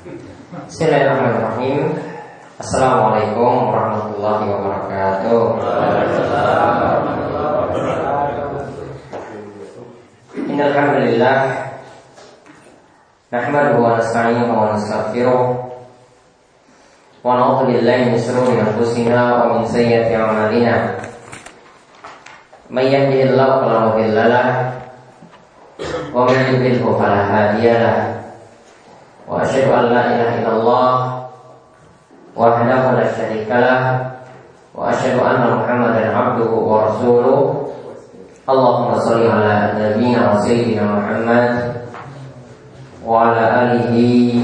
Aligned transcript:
Bismillahirrahmanirrahim. 0.00 1.92
Assalamualaikum 2.56 3.68
warahmatullahi 3.68 4.48
wabarakatuh. 4.48 5.60
Innal 10.48 10.72
hamdalillah 10.72 11.36
nahmaduhu 13.28 13.84
wa 13.84 14.00
nasta'inuhu 14.00 14.48
wa 14.48 14.72
nastaghfiruh 14.72 15.68
wa 17.20 17.36
na'udzu 17.36 17.68
billahi 17.68 18.08
min 18.08 18.16
shururi 18.16 18.56
anfusina 18.56 19.44
wa 19.44 19.60
min 19.60 19.68
sayyiati 19.68 20.16
a'malina. 20.16 20.96
May 22.72 22.88
yahdihillahu 22.88 23.68
fala 23.68 23.92
wa 23.92 24.00
man 26.24 26.40
yudlilhu 26.48 26.88
fala. 26.96 28.09
Illallah 29.30 31.22
wahdahu 32.34 32.98
la 32.98 33.06
syarika 33.14 33.56
lah 33.62 33.82
wa 34.74 34.90
asyhadu 34.90 35.22
anna 35.22 35.54
Muhammadan 35.62 36.10
abduhu 36.10 36.66
wa 36.66 36.90
rasuluh. 36.90 37.70
Allahumma 38.50 38.98
shalli 38.98 39.30
ala 39.30 39.78
nabiyyina 39.78 40.34
wa 40.34 40.42
sayyidina 40.42 40.82
Muhammad 40.82 41.50
wa 43.06 43.30
ala 43.30 43.70
alihi 43.70 44.42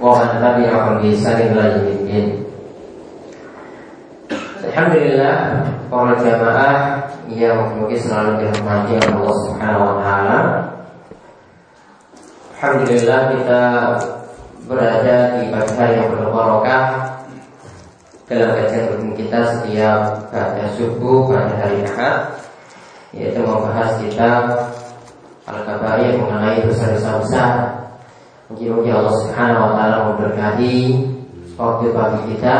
wa 0.00 0.16
man 0.16 0.40
tabi'ahum 0.40 1.04
bi 1.04 1.12
ihsan 1.12 1.52
ila 1.52 1.68
yaumil 1.76 2.44
Alhamdulillah 4.64 5.36
para 5.92 6.12
jamaah 6.18 6.76
yang 7.28 7.76
mungkin 7.76 8.00
selalu 8.00 8.42
dirahmati 8.42 8.96
Allah 9.06 9.34
Subhanahu 9.44 9.84
wa 9.84 9.94
taala. 10.00 10.38
Alhamdulillah 12.64 13.20
kita 13.36 13.62
berada 14.64 15.36
di 15.36 15.52
hari 15.52 16.00
yang 16.00 16.16
berbarokah 16.16 16.84
dalam 18.24 18.56
kajian 18.56 18.88
rutin 18.88 19.12
kita 19.20 19.38
setiap 19.52 20.32
pada 20.32 20.72
subuh 20.72 21.28
pada 21.28 21.60
hari 21.60 21.84
Ahad 21.84 22.40
yaitu 23.12 23.44
membahas 23.44 24.00
kitab 24.00 24.72
Al-Kabair 25.44 26.16
mengenai 26.16 26.64
dosa-dosa 26.64 27.20
besar. 27.20 27.52
Mungkin 28.48 28.80
Allah 28.96 29.12
Subhanahu 29.12 29.60
wa 29.60 29.72
taala 29.76 29.96
memberkati 30.08 31.04
waktu 31.60 31.92
pagi 31.92 32.20
kita 32.32 32.56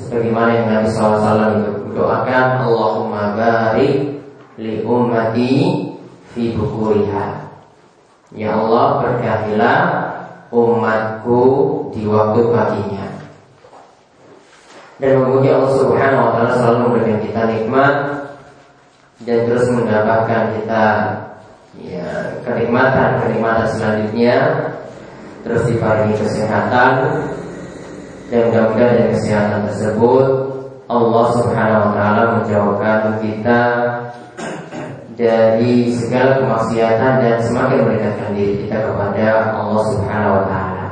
sebagaimana 0.00 0.64
yang 0.64 0.66
Nabi 0.72 0.88
SAW 0.88 1.60
itu 1.60 1.92
doakan 1.92 2.64
Allahumma 2.64 3.36
barik 3.36 4.16
li 4.56 4.80
ummati 4.80 5.52
fi 6.32 6.56
bukuriha. 6.56 7.37
Ya 8.36 8.52
Allah 8.52 9.00
berkatilah 9.00 9.80
umatku 10.52 11.42
di 11.96 12.04
waktu 12.04 12.40
paginya. 12.52 13.06
Dan 14.98 15.22
memuji 15.22 15.48
Allah 15.48 15.72
Subhanahu 15.78 16.24
wa 16.26 16.30
taala 16.34 16.52
selalu 16.58 16.78
memberikan 16.84 17.18
kita 17.22 17.40
nikmat 17.46 17.94
dan 19.22 19.38
terus 19.46 19.66
mendapatkan 19.70 20.42
kita 20.58 20.84
ya 21.78 22.06
kenikmatan 22.42 23.22
kenikmatan 23.22 23.66
selanjutnya 23.70 24.36
terus 25.46 25.62
diparingi 25.70 26.18
kesehatan 26.18 26.90
dan 28.28 28.40
mudah-mudahan 28.50 28.94
dari 28.98 29.10
kesehatan 29.14 29.60
tersebut 29.70 30.26
Allah 30.90 31.26
Subhanahu 31.38 31.82
wa 31.86 31.92
taala 31.94 32.22
menjauhkan 32.38 33.00
kita 33.22 33.62
dari 35.18 35.90
segala 35.90 36.38
kemaksiatan 36.38 37.12
dan 37.18 37.36
semakin 37.42 37.78
mendekatkan 37.82 38.30
diri 38.38 38.62
kita 38.62 38.86
kepada 38.86 39.50
Allah 39.58 39.82
Subhanahu 39.90 40.34
wa 40.38 40.44
taala. 40.46 40.86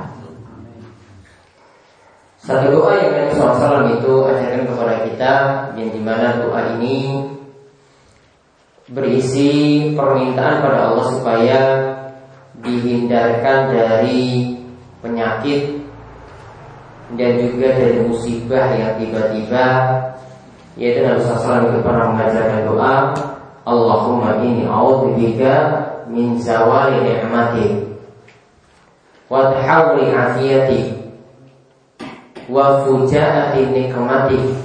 Satu 2.42 2.74
doa 2.74 2.94
yang 2.98 3.10
Nabi 3.14 3.30
SAW 3.38 3.90
itu 4.02 4.12
ajarkan 4.26 4.62
kepada 4.66 4.94
kita 5.06 5.34
yang 5.78 5.90
di 5.94 6.00
mana 6.02 6.42
doa 6.42 6.74
ini 6.78 7.22
berisi 8.90 9.50
permintaan 9.94 10.62
pada 10.62 10.90
Allah 10.90 11.06
supaya 11.10 11.60
dihindarkan 12.62 13.58
dari 13.70 14.58
penyakit 15.02 15.86
dan 17.14 17.30
juga 17.38 17.68
dari 17.78 18.02
musibah 18.02 18.74
yang 18.74 18.98
tiba-tiba 18.98 19.66
yaitu 20.74 20.98
Nabi 21.02 21.18
SAW 21.22 21.70
itu 21.70 21.78
pernah 21.82 22.06
mengajarkan 22.14 22.60
doa 22.66 22.94
Allahumma 23.66 24.38
inni 24.46 24.62
a'udzubika 24.62 25.54
min 26.06 26.38
zawali 26.38 27.02
ni'matik 27.02 27.98
wa 29.26 29.50
tahawuli 29.50 30.14
afiyatik 30.14 30.86
wa 32.46 32.86
fujaati 32.86 33.74
nikmatik 33.74 34.62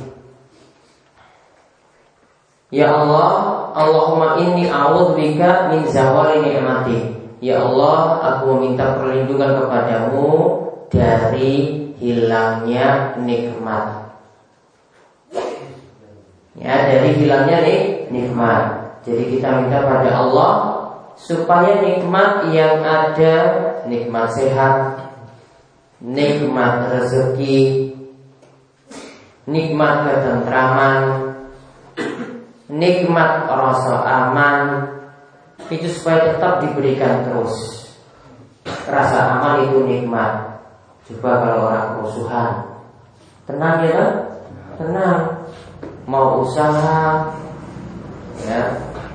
Ya 2.71 2.87
Allah, 2.93 3.67
Allahumma 3.73 4.37
inni 4.37 4.69
a'udzubika 4.69 5.73
min 5.73 5.89
zawali 5.89 6.45
ni'matik 6.45 7.03
Ya 7.41 7.57
Allah, 7.57 8.21
aku 8.21 8.53
meminta 8.53 9.01
perlindungan 9.01 9.65
kepadamu 9.65 10.29
dari 10.93 11.81
hilangnya 11.97 13.17
nikmat. 13.17 14.13
Ya, 16.53 16.75
dari 16.85 17.17
hilangnya 17.17 17.57
nih 17.65 17.81
nikmat. 18.13 18.80
Jadi 19.01 19.23
kita 19.37 19.49
minta 19.61 19.81
pada 19.81 20.11
Allah 20.13 20.53
supaya 21.17 21.81
nikmat 21.81 22.53
yang 22.53 22.85
ada, 22.85 23.35
nikmat 23.89 24.29
sehat, 24.33 24.97
nikmat 26.01 26.89
rezeki, 26.89 27.93
nikmat 29.49 30.05
ketentraman, 30.05 31.01
nikmat 32.69 33.49
rasa 33.49 33.95
aman, 34.05 34.61
itu 35.69 35.89
supaya 35.89 36.33
tetap 36.33 36.61
diberikan 36.61 37.25
terus. 37.25 37.53
Rasa 38.85 39.37
aman 39.37 39.65
itu 39.65 39.81
nikmat. 39.85 40.61
Coba 41.09 41.41
kalau 41.41 41.59
orang 41.69 41.87
kerusuhan, 41.97 42.51
tenang 43.49 43.77
ya 43.81 43.91
kan? 43.97 44.11
Tenang. 44.77 45.19
Mau 46.09 46.43
usaha, 46.43 47.29
ya, 48.41 48.61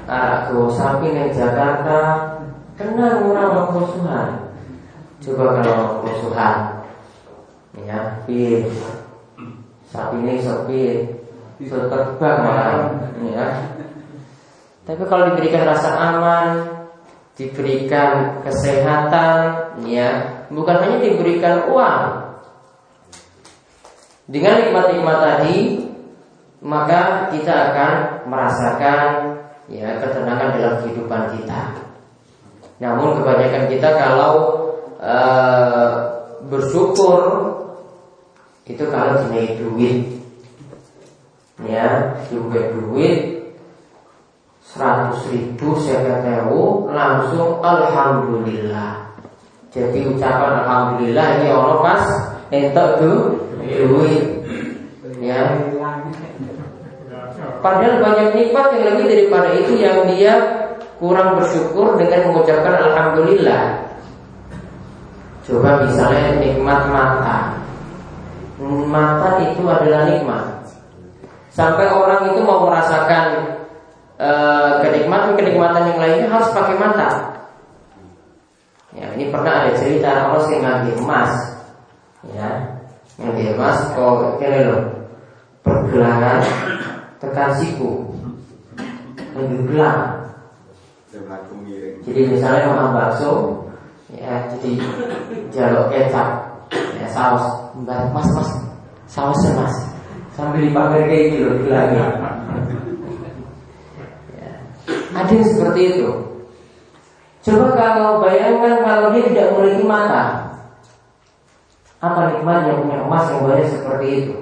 aku 0.07 0.71
sapi 0.71 1.11
di 1.11 1.35
Jakarta, 1.35 2.31
tenang 2.79 3.27
orang 3.27 3.75
kerusuhan. 3.75 4.29
Coba 5.19 5.59
kalau 5.59 6.07
kerusuhan, 6.07 6.57
ya, 7.83 8.23
pin, 8.23 8.71
sapi 9.91 10.17
ini 10.23 10.39
sepi, 10.39 10.85
terbang 11.59 12.41
ya. 13.35 13.47
Tapi 14.87 15.03
kalau 15.11 15.35
diberikan 15.35 15.67
rasa 15.67 15.91
aman, 15.99 16.47
diberikan 17.35 18.39
kesehatan, 18.47 19.35
ya, 19.83 20.47
bukan 20.47 20.77
hanya 20.79 20.99
diberikan 21.03 21.67
uang. 21.75 22.05
Dengan 24.31 24.63
nikmat-nikmat 24.63 25.19
tadi, 25.23 25.59
maka 26.63 27.31
kita 27.35 27.55
akan 27.71 27.93
merasakan 28.27 29.07
ya 29.67 29.99
ketenangan 29.99 30.55
dalam 30.59 30.75
kehidupan 30.83 31.23
kita. 31.39 31.61
Namun 32.79 33.19
kebanyakan 33.19 33.65
kita 33.73 33.89
kalau 33.99 34.33
e, 35.01 35.17
bersyukur 36.47 37.21
itu 38.67 38.85
kalau 38.91 39.23
punya 39.27 39.57
duit, 39.59 39.99
ya 41.65 42.19
juga 42.29 42.75
duit 42.75 43.37
seratus 44.67 45.25
ribu 45.33 45.79
saya 45.81 46.21
tahu 46.21 46.91
langsung 46.93 47.63
alhamdulillah. 47.65 49.09
Jadi 49.73 50.09
ucapan 50.09 50.65
alhamdulillah 50.65 51.27
ini 51.41 51.49
orang 51.53 51.81
pas 51.85 52.03
entok 52.53 52.91
tuh 53.01 53.19
duit, 53.61 54.25
ya. 55.21 55.66
Padahal 57.63 58.03
banyak 58.03 58.29
nikmat 58.37 58.67
yang 58.77 58.85
lebih 58.95 59.05
daripada 59.09 59.49
itu 59.57 59.73
yang 59.81 60.05
dia 60.11 60.35
kurang 60.97 61.37
bersyukur 61.37 61.97
dengan 62.01 62.31
mengucapkan 62.31 62.75
alhamdulillah. 62.81 63.65
Coba 65.47 65.87
misalnya 65.87 66.41
nikmat 66.43 66.81
mata. 66.91 67.39
Mata 68.65 69.31
itu 69.45 69.63
adalah 69.69 70.09
nikmat. 70.09 70.45
Sampai 71.53 71.89
orang 71.89 72.33
itu 72.33 72.41
mau 72.45 72.69
merasakan 72.69 73.57
e, 74.17 74.31
kenikmatan-kenikmatan 74.85 75.83
yang 75.93 75.99
lainnya 76.01 76.29
harus 76.33 76.51
pakai 76.53 76.77
mata. 76.77 77.09
Ya, 78.97 79.13
ini 79.13 79.29
pernah 79.29 79.65
ada 79.65 79.73
cerita 79.77 80.33
orang 80.33 80.49
yang 80.49 80.63
ngambil 80.65 80.95
emas. 81.05 81.33
Ya, 82.33 82.49
ngambil 83.21 83.47
emas 83.57 83.79
kok 83.93 84.41
kira 84.41 84.61
loh 84.73 84.83
pergelangan 85.67 86.41
tekan 87.21 87.51
siku 87.57 88.13
lebih 89.37 89.61
belang. 89.69 90.25
Jadi 92.05 92.21
misalnya 92.29 92.71
makan 92.71 92.91
bakso, 92.93 93.33
ya 94.13 94.47
jadi 94.53 94.73
jaluk 95.49 95.89
kecap 95.89 96.29
ya 97.01 97.07
saus 97.09 97.73
mas 98.13 98.29
mas 98.33 98.51
sausnya 99.09 99.51
mas. 99.57 99.75
Sambil 100.37 100.69
dipamer 100.69 101.09
kayak 101.09 101.25
gitu 101.33 101.49
loh 101.49 101.57
bilangnya 101.65 102.07
ya. 104.37 104.53
ada 105.17 105.33
yang 105.33 105.49
seperti 105.49 105.81
itu. 105.97 106.09
Coba 107.41 107.73
kalau 107.73 108.21
bayangkan 108.21 108.85
kalau 108.85 109.17
dia 109.17 109.33
tidak 109.33 109.57
memiliki 109.57 109.85
mata 109.89 110.53
apa 112.05 112.37
nikmatnya 112.37 112.77
punya 112.77 113.01
emas 113.01 113.25
yang 113.33 113.41
banyak 113.49 113.69
seperti 113.73 114.07
itu? 114.21 114.35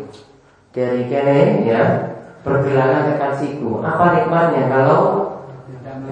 Dari 0.74 1.06
kene 1.06 1.62
ya 1.62 2.13
pergelangan 2.44 3.16
tekan 3.16 3.32
siku 3.40 3.80
apa 3.80 4.20
nikmatnya 4.20 4.68
kalau 4.68 5.00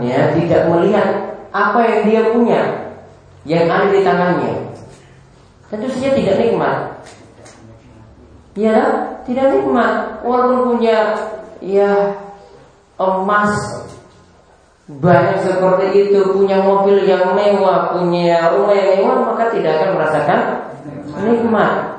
ya 0.01 0.33
tidak 0.33 0.67
melihat 0.73 1.09
apa 1.53 1.79
yang 1.85 2.01
dia 2.09 2.23
punya 2.33 2.61
yang 3.45 3.67
ada 3.67 3.91
di 3.91 4.01
tangannya? 4.07 4.55
Tentu 5.67 5.89
saja 5.91 6.15
tidak 6.15 6.37
nikmat. 6.39 6.77
Ya 8.55 8.77
tidak 9.27 9.47
nikmat. 9.51 10.23
Walaupun 10.23 10.77
punya 10.77 11.17
ya 11.59 11.91
emas 13.01 13.55
banyak 14.87 15.41
seperti 15.41 15.87
itu 16.11 16.21
punya 16.35 16.61
mobil 16.61 17.07
yang 17.07 17.33
mewah 17.33 17.97
punya 17.97 18.53
rumah 18.53 18.75
yang 18.77 18.89
mewah 18.99 19.17
maka 19.33 19.45
tidak 19.55 19.81
akan 19.81 19.91
merasakan 19.97 20.41
nikmat. 21.23 21.92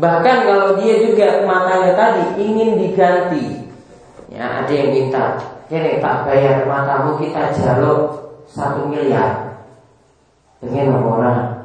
Bahkan 0.00 0.48
kalau 0.48 0.68
dia 0.80 1.04
juga 1.04 1.44
matanya 1.44 1.92
tadi 1.92 2.40
ingin 2.40 2.80
diganti 2.80 3.68
ya 4.32 4.64
ada 4.64 4.72
yang 4.72 4.90
minta 4.92 5.36
ini 5.72 6.04
tak 6.04 6.28
bayar 6.28 6.68
matamu 6.68 7.16
kita 7.16 7.48
jaluk 7.56 8.12
satu 8.44 8.92
miliar. 8.92 9.56
Pengen 10.60 10.92
orang. 10.92 11.64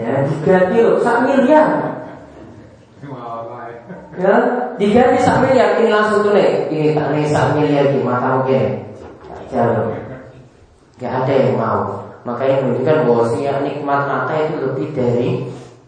Ya 0.00 0.24
diganti 0.24 0.76
loh 0.80 0.96
satu 1.04 1.28
miliar. 1.28 1.68
Ya 4.16 4.34
diganti 4.80 5.18
satu 5.20 5.44
miliar 5.44 5.76
ini 5.76 5.92
langsung 5.92 6.24
tuh 6.24 6.32
nih 6.32 6.72
ini 6.72 6.96
tak 6.96 7.12
nih 7.12 7.28
satu 7.28 7.60
miliar 7.60 7.84
di 7.92 8.00
matamu 8.00 8.48
gini. 8.48 8.80
Jaluk. 9.52 9.92
Gak 10.96 11.12
ada 11.12 11.32
yang 11.36 11.60
mau. 11.60 12.00
Makanya 12.24 12.64
menunjukkan 12.64 12.98
bahwasanya 13.04 13.52
nikmat 13.60 14.08
mata 14.08 14.34
itu 14.40 14.56
lebih 14.58 14.88
dari 14.96 15.28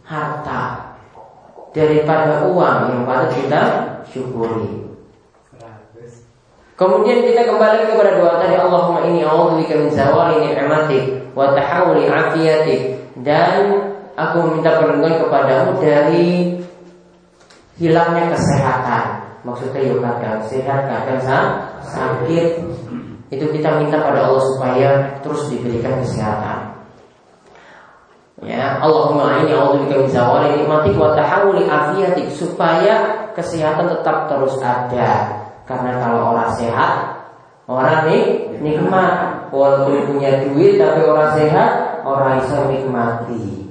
harta 0.09 0.97
daripada 1.77 2.49
uang 2.49 2.79
yang 2.89 3.03
patut 3.05 3.31
kita 3.37 3.63
syukuri. 4.09 4.89
Kemudian 6.79 7.27
kita 7.27 7.43
kembali 7.45 7.91
kepada 7.91 8.23
doa 8.23 8.39
tadi 8.39 8.55
Allahumma 8.55 9.03
inni 9.05 9.27
a'udzubika 9.27 9.75
min 9.83 9.91
zawali 9.91 10.47
ni'matik 10.47 11.35
wa 11.35 11.51
tahawuli 11.51 12.07
afiyatik 12.07 13.03
dan 13.27 13.83
aku 14.15 14.57
minta 14.57 14.79
perlindungan 14.79 15.27
kepadamu 15.27 15.71
dari 15.83 16.55
hilangnya 17.83 18.31
kesehatan. 18.31 19.05
Maksudnya 19.43 19.81
yuk 19.91 20.03
kadang 20.03 20.43
sehat, 20.47 20.87
kadang 20.87 21.21
sakit. 21.83 22.63
Itu 23.29 23.45
kita 23.53 23.79
minta 23.83 23.99
pada 24.01 24.31
Allah 24.31 24.45
supaya 24.55 24.91
terus 25.21 25.51
diberikan 25.51 25.99
kesehatan. 26.01 26.58
Ya, 28.39 28.79
Allahumma 28.79 29.43
inni 29.43 29.51
a'udzubika 29.51 29.99
min 29.99 30.09
zawali 30.15 30.63
ni'matik 30.63 30.95
wa 30.95 31.11
tahawuli 31.19 31.67
afiyatik 31.67 32.31
supaya 32.31 33.27
kesehatan 33.35 33.91
tetap 33.91 34.31
terus 34.31 34.55
ada. 34.63 35.43
Karena 35.67 35.99
kalau 35.99 36.33
orang 36.33 36.55
sehat, 36.55 37.19
orang 37.67 38.07
nih 38.07 38.23
nikmat. 38.63 39.37
Walaupun 39.49 40.13
punya 40.13 40.45
duit 40.45 40.77
tapi 40.77 41.09
orang 41.09 41.33
sehat, 41.35 42.05
orang 42.05 42.39
bisa 42.39 42.69
nikmati. 42.69 43.65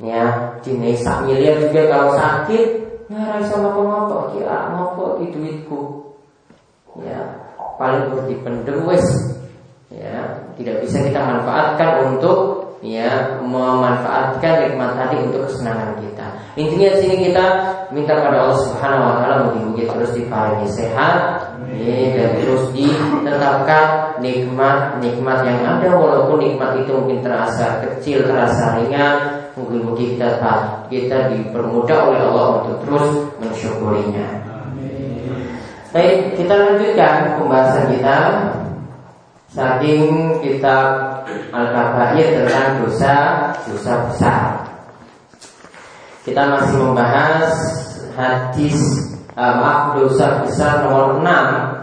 Ya, 0.00 0.56
jenis 0.64 1.04
sak 1.04 1.28
miliar 1.28 1.58
juga 1.58 1.92
kalau 1.92 2.16
sakit, 2.16 2.66
ya 3.10 3.36
bisa 3.36 3.54
ngopo-ngopo, 3.58 4.32
kira 4.32 4.72
ngopo 4.74 5.20
di 5.22 5.28
duitku. 5.30 5.80
Ya, 7.04 7.18
paling 7.76 8.10
perlu 8.10 8.26
dipendem 8.26 8.78
wes. 8.88 9.06
Ya, 9.92 10.48
tidak 10.58 10.82
bisa 10.82 11.04
kita 11.04 11.20
manfaatkan 11.20 12.16
untuk 12.16 12.57
ya 12.78 13.42
memanfaatkan 13.42 14.70
nikmat 14.70 14.94
tadi 14.94 15.16
untuk 15.26 15.50
kesenangan 15.50 15.98
kita. 15.98 16.26
Intinya 16.54 16.88
di 16.94 16.98
sini 17.02 17.16
kita 17.30 17.44
minta 17.90 18.14
pada 18.18 18.46
Allah 18.46 18.58
Subhanahu 18.66 19.06
wa 19.06 19.14
taala 19.18 19.36
mugi-mugi 19.50 19.86
terus 19.86 20.10
diparingi 20.14 20.68
sehat 20.70 21.16
ya, 21.74 21.96
dan 22.14 22.30
terus 22.42 22.62
ditetapkan 22.74 24.18
nikmat-nikmat 24.22 25.38
yang 25.46 25.58
ada 25.62 25.88
walaupun 25.94 26.38
nikmat 26.38 26.82
itu 26.82 26.90
mungkin 26.94 27.22
terasa 27.22 27.82
kecil, 27.82 28.26
terasa 28.26 28.78
ringan, 28.78 29.46
mungkin-mungkin 29.58 30.18
kita 30.18 30.38
kita 30.86 31.18
dipermudah 31.34 31.98
oleh 32.10 32.20
Allah 32.30 32.46
untuk 32.62 32.76
terus 32.86 33.06
mensyukurinya. 33.42 34.26
Baik, 35.88 36.36
kita 36.36 36.52
lanjutkan 36.52 37.40
pembahasan 37.40 37.86
kita 37.96 38.16
Saking 39.48 40.38
kita 40.44 40.76
Al-Kabair 41.52 42.26
tentang 42.44 42.84
dosa 42.84 43.14
dosa 43.68 43.92
besar. 44.08 44.42
Kita 46.24 46.42
masih 46.44 46.76
membahas 46.76 47.52
hadis 48.18 48.78
uh, 49.32 49.54
maaf 49.56 49.96
dosa 49.96 50.44
besar 50.44 50.84
nomor 50.84 51.24
6 51.24 51.78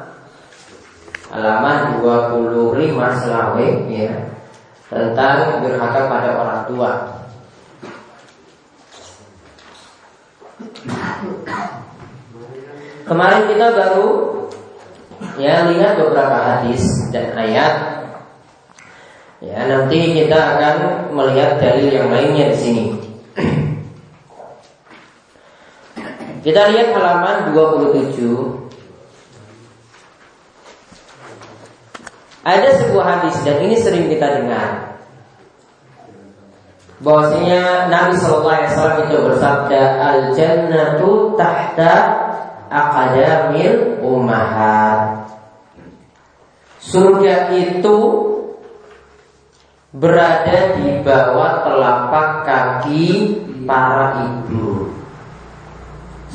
halaman 1.33 1.99
25 1.99 3.21
selawe 3.25 3.67
ya 3.89 4.13
tentang 4.87 5.59
durhaka 5.65 6.01
pada 6.07 6.29
orang 6.37 6.61
tua. 6.69 6.91
Kemarin 13.05 13.43
kita 13.51 13.67
baru 13.75 14.07
ya 15.37 15.67
lihat 15.69 15.93
beberapa 15.99 16.37
hadis 16.41 16.81
dan 17.11 17.35
ayat. 17.37 18.04
Ya, 19.43 19.67
nanti 19.67 20.15
kita 20.15 20.39
akan 20.55 20.75
melihat 21.11 21.59
dalil 21.59 21.91
yang 21.91 22.07
lainnya 22.07 22.55
di 22.55 22.57
sini. 22.57 22.83
kita 26.45 26.71
lihat 26.71 26.95
halaman 26.95 27.51
27. 27.51 28.15
Ada 32.45 32.69
sebuah 32.79 33.05
hadis 33.09 33.35
dan 33.43 33.57
ini 33.65 33.75
sering 33.75 34.07
kita 34.07 34.39
dengar. 34.39 34.95
Bahwasanya 37.03 37.91
Nabi 37.91 38.15
Shallallahu 38.15 38.55
Alaihi 38.55 38.71
Wasallam 38.71 38.99
itu 39.03 39.15
bersabda, 39.19 39.81
"Al 39.99 40.19
jannatu 40.31 41.35
tahta 41.35 41.91
akadamil 42.71 43.99
umahat." 43.99 45.27
Surga 46.79 47.49
itu 47.51 47.97
berada 49.95 50.75
di 50.75 50.99
bawah 50.99 51.63
telapak 51.63 52.29
kaki 52.43 53.07
para 53.63 54.27
ibu. 54.27 54.91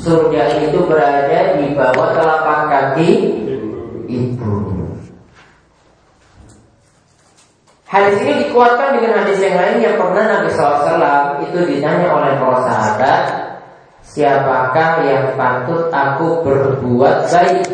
Surga 0.01 0.65
itu 0.65 0.81
berada 0.89 1.61
di 1.61 1.77
bawah 1.77 2.09
telapak 2.17 2.59
kaki 2.73 3.09
ibu. 4.09 4.53
Hadis 7.85 8.23
ini 8.23 8.47
dikuatkan 8.47 8.95
dengan 8.97 9.19
hadis 9.19 9.43
yang 9.43 9.59
lain 9.59 9.77
yang 9.83 9.95
pernah 9.99 10.23
Nabi 10.23 10.47
SAW 10.55 11.43
itu 11.43 11.59
ditanya 11.75 12.07
oleh 12.15 12.39
para 12.39 12.63
sahabat, 12.63 13.23
siapakah 13.99 15.03
yang 15.03 15.35
patut 15.35 15.91
aku 15.91 16.39
berbuat 16.39 17.27
baik? 17.27 17.67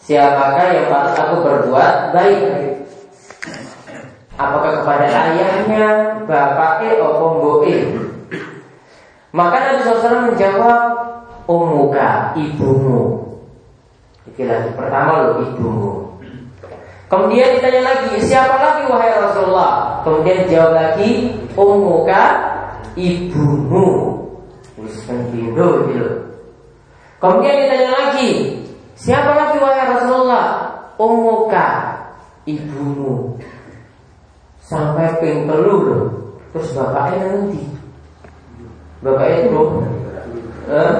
Siapakah 0.00 0.66
yang 0.72 0.86
patut 0.88 1.14
aku 1.20 1.34
berbuat 1.44 2.16
baik? 2.16 2.77
Apakah 4.38 4.70
kepada 4.82 5.06
ayahnya, 5.10 5.86
bapaknya, 6.24 7.02
atau 7.02 7.36
mboke? 7.36 7.74
Maka 9.34 9.56
Nabi 9.58 9.78
SAW 9.82 10.30
menjawab, 10.32 10.80
Umuka, 11.48 12.36
ibumu. 12.36 13.24
Itu 14.28 14.44
lagi 14.44 14.70
pertama 14.76 15.10
lo 15.24 15.30
ibumu. 15.42 15.92
Kemudian 17.08 17.56
ditanya 17.56 17.88
lagi, 17.88 18.20
siapa 18.20 18.60
lagi 18.60 18.84
wahai 18.86 19.16
Rasulullah? 19.16 20.04
Kemudian 20.04 20.44
dijawab 20.44 20.72
lagi, 20.76 21.34
Umuka, 21.56 22.22
ibumu. 22.94 23.88
Kemudian 27.18 27.56
ditanya 27.58 27.90
lagi, 27.90 28.58
Siapa 28.98 29.30
lagi 29.30 29.62
wahai 29.62 29.94
Rasulullah? 29.94 30.46
Ummuka, 30.98 31.66
ibumu. 32.50 33.38
Sampai 34.68 35.16
ping 35.24 35.48
telu 35.48 35.76
loh. 35.80 36.04
Terus 36.52 36.76
bapaknya 36.76 37.24
nanti. 37.24 37.64
Bapaknya 39.00 39.36
itu 39.48 39.62
eh? 40.68 40.92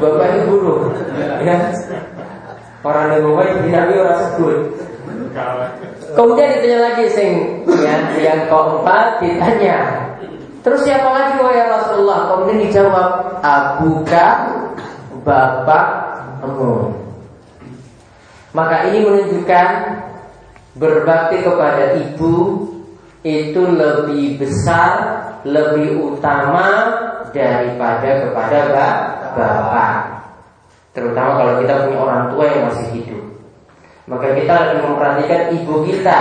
Bapaknya 0.00 0.38
guru. 0.48 0.74
Ya. 1.44 1.56
Orang 2.80 3.12
yang 3.12 3.36
baik 3.36 3.60
dinabi 3.68 3.92
orang 4.00 4.20
sebut. 4.32 4.58
Kemudian 6.16 6.48
ditanya 6.56 6.78
lagi 6.90 7.04
sing 7.12 7.62
yang 7.68 8.02
yang 8.16 8.40
keempat 8.48 9.20
ditanya. 9.20 9.76
Terus 10.64 10.80
siapa 10.88 11.08
lagi 11.12 11.36
wahai 11.40 11.68
Rasulullah? 11.68 12.32
Kemudian 12.32 12.64
dijawab 12.64 13.08
abuka 13.44 14.26
bapakmu. 15.22 16.96
Maka 18.56 18.88
ini 18.88 19.06
menunjukkan 19.06 19.68
berbakti 20.80 21.44
kepada 21.44 22.00
ibu 22.00 22.64
itu 23.20 23.62
lebih 23.68 24.40
besar, 24.40 24.92
lebih 25.44 26.16
utama 26.16 26.88
daripada 27.36 28.24
kepada 28.24 28.58
bapak. 29.36 29.94
Terutama 30.96 31.30
kalau 31.36 31.54
kita 31.60 31.84
punya 31.84 31.98
orang 32.00 32.24
tua 32.32 32.44
yang 32.48 32.62
masih 32.72 32.86
hidup. 32.96 33.24
Maka 34.08 34.34
kita 34.34 34.52
lebih 34.66 34.80
memperhatikan 34.88 35.42
ibu 35.54 35.74
kita. 35.86 36.20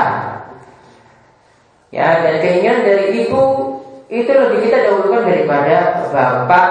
Ya, 1.90 2.22
dan 2.22 2.38
keinginan 2.38 2.86
dari 2.86 3.26
ibu 3.26 3.42
itu 4.12 4.30
lebih 4.30 4.70
kita 4.70 4.78
dahulukan 4.86 5.26
daripada 5.26 6.06
bapak, 6.14 6.70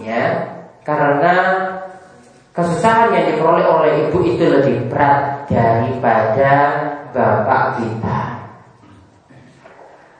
ya. 0.00 0.48
Karena 0.80 1.34
kesusahan 2.56 3.12
yang 3.12 3.34
diperoleh 3.34 3.66
oleh 3.68 3.92
ibu 4.08 4.18
itu 4.24 4.44
lebih 4.48 4.88
berat 4.88 5.44
daripada 5.50 6.52
bapak 7.16 7.80
kita. 7.80 8.20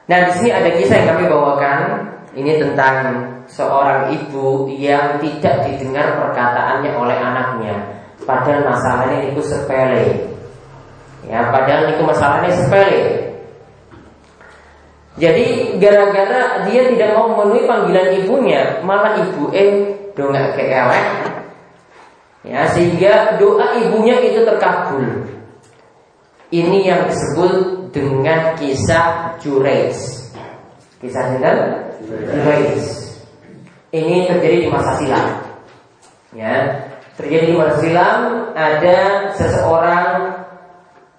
Nah, 0.08 0.18
di 0.24 0.32
sini 0.40 0.50
ada 0.54 0.70
kisah 0.72 0.96
yang 1.04 1.08
kami 1.12 1.24
bawakan 1.28 1.80
ini 2.32 2.56
tentang 2.56 2.96
seorang 3.44 4.08
ibu 4.16 4.70
yang 4.72 5.20
tidak 5.20 5.68
didengar 5.68 6.16
perkataannya 6.16 6.90
oleh 6.96 7.16
anaknya. 7.20 7.76
Padahal 8.24 8.64
masalahnya 8.64 9.28
itu 9.28 9.42
sepele. 9.44 10.32
Ya, 11.26 11.52
padahal 11.52 11.92
itu 11.92 12.02
masalahnya 12.06 12.50
sepele. 12.54 13.02
Jadi 15.16 15.76
gara-gara 15.80 16.68
dia 16.68 16.92
tidak 16.92 17.16
mau 17.16 17.32
memenuhi 17.32 17.64
panggilan 17.64 18.08
ibunya, 18.20 18.62
malah 18.84 19.16
ibu 19.16 19.48
eh 19.56 19.96
dongak 20.12 20.54
keelek. 20.54 21.06
Ya, 22.46 22.62
sehingga 22.70 23.40
doa 23.40 23.74
ibunya 23.80 24.22
itu 24.22 24.46
terkabul. 24.46 25.35
Ini 26.46 26.78
yang 26.86 27.02
disebut 27.10 27.90
dengan 27.90 28.54
kisah 28.54 29.34
Jurais. 29.42 30.30
Kisah 31.02 31.42
Jurais. 31.42 32.86
Ini 33.90 34.30
terjadi 34.30 34.56
di 34.62 34.68
masa 34.70 34.94
silam. 35.02 35.26
Ya, 36.36 36.86
terjadi 37.18 37.50
di 37.50 37.56
masa 37.58 37.76
silam 37.82 38.20
ada 38.54 38.98
seseorang 39.34 40.10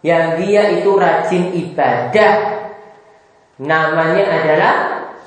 yang 0.06 0.40
dia 0.40 0.80
itu 0.80 0.96
rajin 0.96 1.52
ibadah. 1.52 2.34
Namanya 3.60 4.24
adalah 4.32 4.76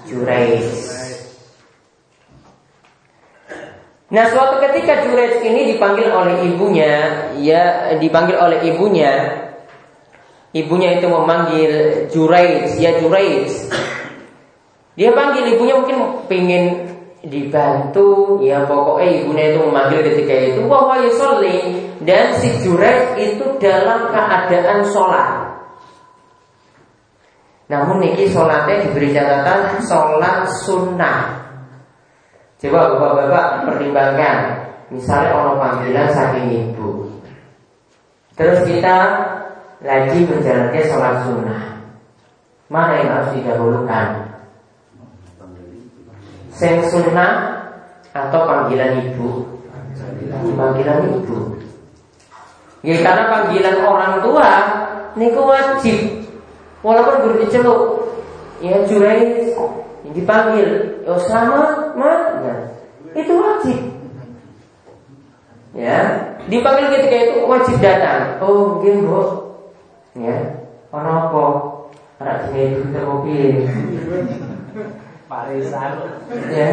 Jurais. 0.09 0.97
Nah 4.11 4.27
suatu 4.33 4.59
ketika 4.65 5.05
Jurais 5.07 5.39
ini 5.45 5.77
dipanggil 5.77 6.09
oleh 6.09 6.41
ibunya, 6.49 6.95
ya 7.39 7.95
dipanggil 8.01 8.35
oleh 8.39 8.59
ibunya, 8.67 9.50
ibunya 10.51 10.99
itu 10.99 11.07
memanggil 11.07 11.73
Jurais, 12.11 12.75
ya 12.79 12.99
Jurais. 12.99 13.71
Dia 14.99 15.15
panggil 15.15 15.57
ibunya 15.57 15.75
mungkin 15.81 15.99
pengen 16.27 16.65
dibantu. 17.25 18.41
Ya 18.43 18.67
pokoknya 18.67 19.25
ibunya 19.25 19.45
itu 19.55 19.59
memanggil 19.65 20.01
ketika 20.13 20.35
itu 20.35 20.61
wahwa 20.67 21.01
yusolli. 21.05 21.89
Dan 22.01 22.33
si 22.41 22.49
Jurek 22.65 23.21
itu 23.21 23.61
dalam 23.61 24.09
keadaan 24.09 24.89
sholat. 24.89 25.53
Namun 27.71 28.03
niki 28.03 28.27
sholatnya 28.27 28.89
diberi 28.89 29.15
catatan 29.15 29.79
sholat 29.85 30.49
sunnah. 30.67 31.39
Coba 32.61 32.99
bapak-bapak 32.99 33.47
pertimbangkan. 33.69 34.37
Misalnya 34.91 35.39
orang 35.39 35.57
panggilan 35.63 36.09
saking 36.11 36.49
ibu. 36.51 37.07
Terus 38.35 38.67
kita 38.67 38.97
lagi 39.81 40.29
menjalankan 40.29 40.85
sholat 40.85 41.15
sunnah. 41.25 41.63
Mana 42.71 42.93
yang 43.03 43.11
harus 43.17 43.31
didahulukan? 43.35 44.07
Seng 46.53 46.85
sunnah 46.93 47.65
atau 48.13 48.41
panggilan 48.45 49.01
ibu? 49.09 49.49
Panggilan 50.55 51.01
ibu. 51.17 51.57
Ya 52.81 52.97
karena 53.05 53.29
panggilan 53.29 53.77
orang 53.85 54.15
tua 54.25 54.51
Niku 55.19 55.43
wajib. 55.43 55.99
Walaupun 56.81 57.29
guru 57.29 57.35
diceluk 57.45 57.81
Ya 58.65 58.81
jurai 58.89 59.53
Dipanggil 60.17 61.05
Ya 61.05 61.13
sama 61.29 61.93
mana 61.93 62.73
Itu 63.13 63.37
wajib. 63.37 63.79
Ya 65.77 65.99
Dipanggil 66.49 66.89
ketika 66.95 67.17
itu 67.21 67.35
wajib 67.45 67.77
datang. 67.85 68.41
Oh 68.41 68.79
mungkin 68.79 69.05
bu 69.05 69.50
Ya 70.19 70.37
Ono 70.91 71.11
apa 71.11 71.45
Anak 72.21 72.53
sini 72.53 72.77
itu 72.77 73.01
mobil 73.01 73.65
Parisan. 75.31 75.91
Ya. 76.51 76.71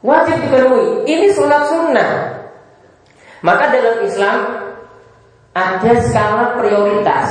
Wajib 0.00 0.36
dipenuhi. 0.40 1.04
Ini 1.04 1.28
sholat 1.36 1.68
sunnah. 1.68 2.12
Maka 3.44 3.68
dalam 3.68 4.00
Islam 4.08 4.38
ada 5.52 5.92
skala 6.08 6.56
prioritas. 6.56 7.30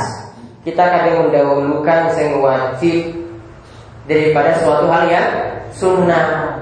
Kita 0.62 0.86
kadang 0.86 1.28
mendahulukan 1.28 2.14
yang 2.14 2.40
wajib 2.40 3.14
daripada 4.06 4.54
suatu 4.62 4.86
hal 4.88 5.10
yang 5.10 5.30
sunnah. 5.74 6.54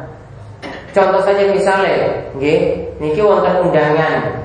Contoh 0.91 1.23
saja 1.23 1.47
misalnya, 1.51 2.27
nggih, 2.35 2.87
niki 2.99 3.19
wonten 3.23 3.67
undangan. 3.67 4.41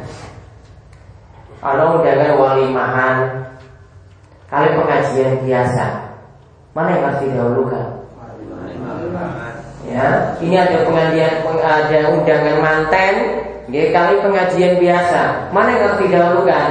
Kalau 1.66 1.98
undangan 1.98 2.38
walimahan, 2.38 3.42
kali 4.46 4.70
pengajian 4.78 5.42
biasa, 5.42 6.06
Mana 6.70 6.94
yang 6.94 7.04
harus 7.08 7.20
didahulukan? 7.26 7.86
Ya, 9.88 10.36
ini 10.44 10.54
ada 10.60 10.84
pengajian, 10.84 11.42
ada 11.58 12.00
undangan 12.14 12.56
manten, 12.62 13.14
ya, 13.72 13.82
kali 13.90 14.14
pengajian 14.22 14.78
biasa. 14.78 15.50
Mana 15.50 15.74
yang 15.74 15.82
harus 15.90 16.00
didahulukan? 16.06 16.66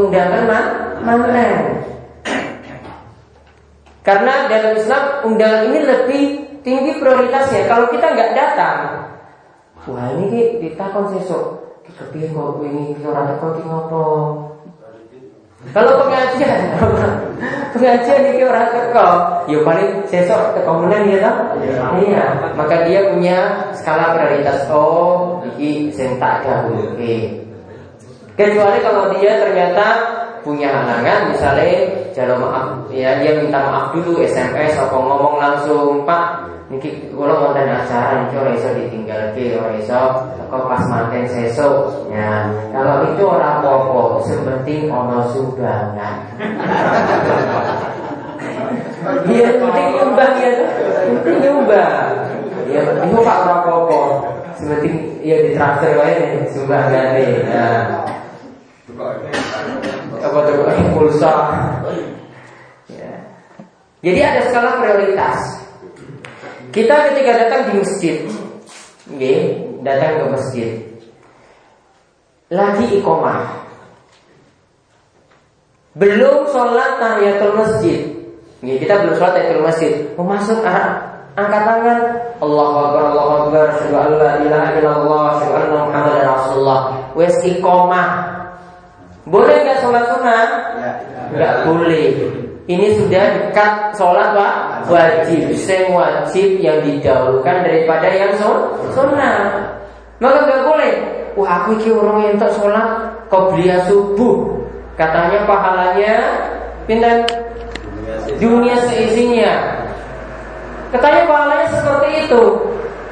Undangan 0.00 0.42
man, 0.48 0.64
manten. 1.04 1.82
Karena 4.00 4.48
dalam 4.48 4.72
Islam 4.80 5.02
undangan 5.28 5.62
ini 5.68 5.78
lebih 5.84 6.22
tinggi 6.64 6.92
prioritasnya. 6.96 7.68
Kalau 7.68 7.92
kita 7.92 8.16
nggak 8.16 8.32
datang, 8.32 8.78
wah 9.90 10.08
ini 10.16 10.24
kita 10.32 10.48
ditakon 10.64 11.18
sesuk. 11.18 11.69
Kita 11.98 12.26
kok 12.30 12.62
ini 12.62 12.94
orang 13.02 13.26
teko 13.34 13.46
ki 13.58 13.62
ngopo? 13.66 14.04
Kalau 15.76 15.92
pengajian, 16.08 16.72
pengajian 17.76 18.22
ini 18.32 18.42
orang 18.48 18.72
teko, 18.72 19.08
ya 19.44 19.58
paling 19.60 19.90
sesok 20.08 20.56
teko 20.56 20.72
menang 20.80 21.04
ya 21.10 21.18
toh? 21.20 21.36
Iya. 22.00 22.24
Maka 22.56 22.88
dia 22.88 23.12
punya 23.12 23.68
skala 23.76 24.16
prioritas. 24.16 24.64
Oh, 24.72 25.44
iki 25.44 25.92
sing 25.92 26.16
tak 26.16 26.48
dahuluke. 26.48 27.44
Kecuali 28.40 28.78
kalau 28.80 29.12
dia 29.20 29.36
ternyata 29.36 29.86
punya 30.40 30.72
halangan, 30.72 31.28
misalnya 31.28 31.92
jalur 32.16 32.40
maaf, 32.40 32.88
ya 32.88 33.20
dia 33.20 33.36
minta 33.36 33.60
maaf 33.60 33.92
dulu 33.92 34.24
SMS 34.24 34.80
atau 34.80 34.96
ngomong 34.96 35.36
langsung 35.36 36.08
Pak 36.08 36.48
Niki 36.70 37.10
kula 37.10 37.34
wonten 37.34 37.66
acara 37.66 38.22
niki 38.22 38.38
ora 38.38 38.54
iso 38.54 38.70
ditinggalke, 38.78 39.58
ora 39.58 39.74
iso 39.74 40.22
teko 40.38 40.70
pas 40.70 40.86
manten 40.86 41.26
sesuk. 41.26 42.06
Ya, 42.14 42.46
kalau 42.70 43.10
itu 43.10 43.26
ora 43.26 43.58
apa-apa, 43.58 44.22
sepenting 44.22 44.86
ana 44.86 45.26
sumbangan. 45.34 46.16
Iya, 49.26 49.58
penting 49.58 49.86
nyumbang 49.98 50.34
ya. 50.38 50.50
Penting 51.10 51.36
nyumbang. 51.42 52.14
Ya, 52.70 52.80
penting 52.86 53.10
Pak 53.18 53.38
ora 53.42 53.54
apa-apa. 53.66 54.00
Sepenting 54.54 54.94
ya 55.26 55.36
ditraktir 55.42 55.98
wae 55.98 56.46
sumbangane. 56.54 57.50
Nah. 57.50 58.06
Apa 60.22 60.38
tuh 60.46 60.70
pulsa? 60.94 61.34
Ya. 62.86 63.10
Jadi 64.06 64.20
ada 64.22 64.40
skala 64.46 64.78
prioritas. 64.78 65.59
Kita 66.70 66.94
ketika 67.10 67.32
datang 67.34 67.60
di 67.66 67.72
masjid, 67.82 68.16
okay, 69.10 69.38
datang 69.82 70.22
ke 70.22 70.24
masjid, 70.30 70.68
lagi 72.46 72.86
ikomah, 73.02 73.66
belum 75.98 76.46
sholat 76.54 77.02
tahiyatul 77.02 77.58
masjid. 77.58 77.98
Okay, 78.62 78.78
kita 78.86 79.02
belum 79.02 79.14
sholat 79.18 79.32
tahiyatul 79.34 79.66
masjid, 79.66 79.92
mau 80.14 80.30
masuk 80.30 80.62
arah 80.62 81.10
angkat 81.34 81.62
tangan, 81.66 81.98
Allah 82.38 82.66
Akbar, 82.70 83.02
Allah 83.02 83.26
Akbar, 83.42 83.64
asyhadu 83.74 83.94
an 83.98 84.10
la 84.18 84.30
ilaha 84.42 84.68
illallah, 84.78 85.22
asyhadu 85.38 85.74
anna 85.74 86.12
Rasulullah. 86.22 86.80
Wes 87.18 87.34
iqomah. 87.42 88.08
Boleh 89.26 89.56
nggak 89.62 89.78
sholat 89.82 90.04
sunnah? 90.10 90.46
Ya. 90.78 90.90
Nggak 91.34 91.54
boleh. 91.66 92.02
Ini 92.70 93.02
sudah 93.02 93.24
dekat 93.34 93.98
sholat 93.98 94.30
pak 94.30 94.54
wajib. 94.86 95.58
Sing 95.58 95.90
wajib 95.90 96.62
yang 96.62 96.78
didahulukan 96.86 97.66
daripada 97.66 98.06
yang 98.06 98.30
sun- 98.38 98.78
sunnah. 98.94 99.58
Maka 100.22 100.46
nggak 100.46 100.62
boleh. 100.70 100.94
Wah 101.34 101.50
aku 101.66 101.82
iki 101.82 101.90
orang 101.90 102.30
yang 102.30 102.36
tak 102.38 102.54
sholat 102.54 103.10
qobliyah 103.26 103.82
subuh. 103.90 104.54
Katanya 104.94 105.42
pahalanya 105.50 106.14
pindah 106.86 107.26
dunia 108.38 108.78
seisinya. 108.86 109.82
Katanya 110.94 111.26
pahalanya 111.26 111.66
seperti 111.74 112.08
itu. 112.22 112.42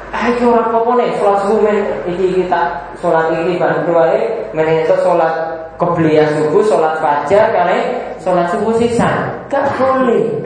Ah, 0.09 0.25
iki 0.33 0.41
ora 0.41 0.65
apa-apa 0.65 0.97
nih, 0.97 1.09
sholat 1.21 1.37
subuh 1.45 1.59
men. 1.61 1.77
Iki 2.09 2.25
kita 2.41 2.61
sholat 2.97 3.29
ini 3.37 3.61
bareng 3.61 3.85
wae, 3.93 4.49
men 4.57 4.67
itu 4.81 4.95
sholat 5.05 5.33
qobliyah 5.77 6.33
subuh, 6.33 6.65
sholat 6.65 6.97
fajar 6.97 7.53
kali 7.53 7.79
sholat 8.17 8.49
subuh 8.49 8.73
sisa. 8.81 9.09
Gak 9.53 9.69
boleh. 9.77 10.41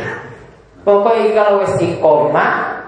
Pokoknya 0.83 1.31
kalau 1.31 1.63
wis 1.63 1.79
iqomah 1.79 2.83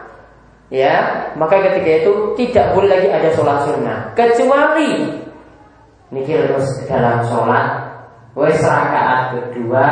ya, 0.68 0.96
maka 1.40 1.64
ketika 1.64 2.04
itu 2.04 2.12
tidak 2.36 2.76
boleh 2.76 2.92
lagi 2.92 3.08
ada 3.08 3.30
sholat 3.32 3.64
sunnah. 3.64 4.00
Kecuali 4.12 5.16
niki 6.12 6.34
terus 6.36 6.68
dalam 6.92 7.24
sholat 7.24 7.68
wis 8.36 8.60
rakaat 8.60 9.32
kedua 9.32 9.88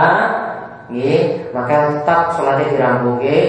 nggih, 0.91 1.47
maka 1.55 1.95
tetap 1.95 2.35
sholatnya 2.35 2.75
dirampungke 2.75 3.39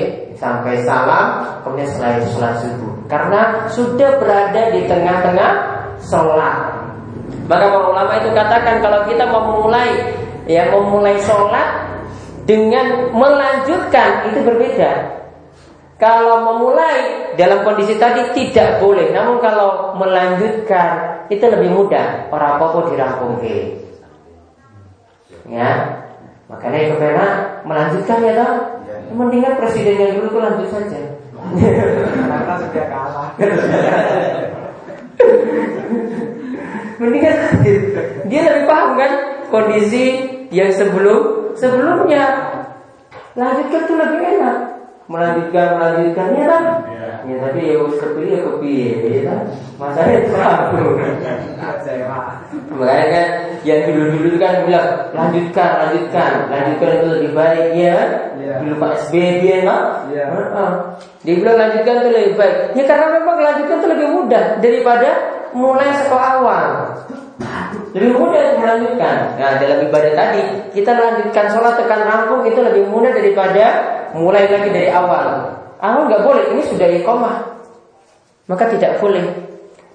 sampai 0.44 0.84
salam 0.84 1.26
kemudian 1.64 1.88
setelah 1.88 2.12
itu 2.20 2.28
sholat 2.36 2.54
subuh. 2.60 2.92
Karena 3.08 3.40
sudah 3.72 4.10
berada 4.20 4.62
di 4.76 4.84
tengah-tengah 4.84 5.52
sholat. 6.04 6.56
Maka 7.48 7.66
para 7.72 7.88
ulama 7.88 8.12
itu 8.20 8.28
katakan 8.36 8.84
kalau 8.84 9.00
kita 9.08 9.24
memulai 9.24 9.90
ya 10.44 10.68
memulai 10.68 11.16
sholat 11.24 11.88
dengan 12.44 13.08
melanjutkan 13.16 14.28
itu 14.28 14.44
berbeda. 14.44 14.92
Kalau 15.96 16.44
memulai 16.44 17.32
dalam 17.40 17.64
kondisi 17.64 17.96
tadi 17.96 18.28
tidak 18.36 18.84
boleh. 18.84 19.08
Namun 19.14 19.40
kalau 19.40 19.96
melanjutkan 19.96 21.24
itu 21.32 21.40
lebih 21.48 21.72
mudah. 21.72 22.28
Orang 22.28 22.60
apa 22.60 22.92
dirampung 22.92 23.40
ya. 25.48 25.70
Makanya 26.44 26.78
itu 26.84 26.94
karena 27.00 27.28
melanjutkan 27.64 28.18
ya 28.20 28.32
toh 28.36 28.52
mendingan 29.14 29.54
presidennya 29.56 30.18
dulu 30.18 30.26
tuh 30.35 30.42
lanjut 30.42 30.68
saja. 30.68 31.00
Karena 31.35 32.54
sudah 32.59 32.87
kalah. 32.90 33.28
mendingan 36.94 37.37
dia 38.30 38.40
lebih 38.47 38.64
paham 38.71 38.94
kan 38.94 39.12
kondisi 39.50 40.04
yang 40.50 40.71
sebelum 40.75 41.54
sebelumnya. 41.59 42.25
Lanjutkan 43.35 43.83
tuh 43.90 43.97
lebih 43.99 44.21
enak. 44.38 44.59
Melanjutkan 45.11 45.66
melanjutkan. 45.76 46.26
Ya 46.38 46.47
kan? 46.49 46.64
Ya 47.25 47.40
tapi 47.40 47.73
ya 47.73 47.80
harus 47.80 47.97
kepilih 47.99 48.30
ya 48.37 48.40
kepilih 48.47 49.11
ya 49.11 49.23
kan? 49.26 49.40
Masalahnya 49.80 50.16
itu 50.23 50.33
aku 50.37 50.76
makanya 52.75 53.06
kan 53.11 53.26
yang 53.64 53.80
dulu 53.88 54.02
dulu 54.12 54.37
kan 54.37 54.54
bilang 54.68 54.88
lanjutkan 55.16 55.71
lanjutkan. 55.83 56.33
Lanjutkan 56.52 56.90
itu 56.94 57.06
lebih 57.11 57.30
baik 57.33 57.68
ya 57.75 57.99
Iya. 58.44 58.54
dulu 58.60 58.74
Pak 58.76 58.92
SBY 59.02 59.30
dia 59.40 59.56
kan 59.64 59.80
Iya. 60.12 60.24
Heeh. 60.28 60.70
dia 61.24 61.34
bilang 61.34 61.56
lanjutkan 61.56 61.94
itu 61.98 62.10
lebih 62.12 62.32
baik. 62.36 62.56
Ya 62.72 62.84
karena 62.84 63.06
memang 63.10 63.36
lanjutkan 63.40 63.76
itu 63.80 63.88
lebih 63.88 64.08
mudah 64.10 64.44
daripada 64.60 65.08
mulai 65.50 65.88
sekolah 65.96 66.28
awal. 66.38 66.64
Lebih 67.94 68.10
mudah 68.12 68.38
untuk 68.42 68.58
melanjutkan. 68.60 69.16
Nah 69.34 69.52
dalam 69.56 69.78
ibadah 69.82 70.12
tadi. 70.12 70.42
Kita 70.70 70.90
lanjutkan 70.92 71.46
sholat 71.48 71.74
tekan 71.74 72.02
rampung 72.02 72.42
itu 72.44 72.59
lebih 72.59 72.85
mudah 72.85 73.11
daripada 73.11 73.64
mulai 74.12 74.44
lagi 74.44 74.68
dari 74.68 74.90
awal. 74.90 75.48
Awal 75.78 76.02
nggak 76.07 76.22
boleh. 76.22 76.44
Ini 76.52 76.62
sudah 76.68 76.88
iqomah 76.92 77.37
maka 78.44 78.68
tidak 78.68 79.00
boleh. 79.00 79.24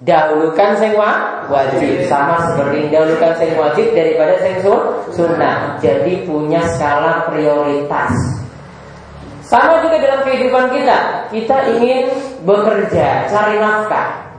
Dahulukan 0.00 0.80
sing 0.80 0.96
wa- 0.96 1.44
wajib. 1.46 2.08
Sama 2.08 2.40
seperti 2.40 2.88
dahulukan 2.88 3.36
sing 3.36 3.52
wajib 3.54 3.92
daripada 3.92 4.32
sing 4.40 4.56
sun- 4.58 4.96
sunnah. 5.12 5.76
Jadi 5.78 6.24
punya 6.24 6.64
skala 6.72 7.28
prioritas 7.28 8.08
sama 9.50 9.82
juga 9.82 9.98
dalam 9.98 10.22
kehidupan 10.22 10.70
kita. 10.70 11.26
Kita 11.34 11.56
ingin 11.74 12.06
bekerja 12.46 13.26
cari 13.26 13.58
nafkah. 13.58 14.30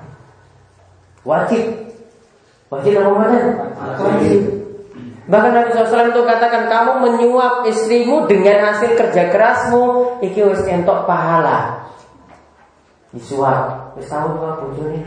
Wajib. 1.28 1.91
Wajib 2.71 3.04
apa 3.04 3.12
mana 3.12 3.38
wajib. 4.00 4.39
Bahkan 5.28 5.52
Nabi 5.52 5.69
SAW 5.76 6.15
itu 6.15 6.24
katakan 6.24 6.71
kamu 6.71 6.91
menyuap 7.04 7.67
istrimu 7.67 8.26
dengan 8.32 8.71
hasil 8.71 8.95
kerja 8.95 9.28
kerasmu, 9.30 10.17
iki 10.24 10.39
wis 10.47 10.63
entok 10.65 11.04
pahala. 11.04 11.84
Disuap, 13.12 13.91
wis 14.00 14.08
tahu 14.08 14.39
dua 14.39 14.63
bojone. 14.63 15.04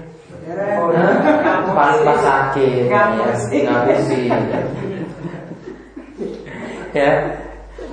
Paling 1.73 2.03
pas 2.05 2.21
sakit. 2.21 2.93
Ngapusi. 2.93 4.29
Ya 6.95 7.11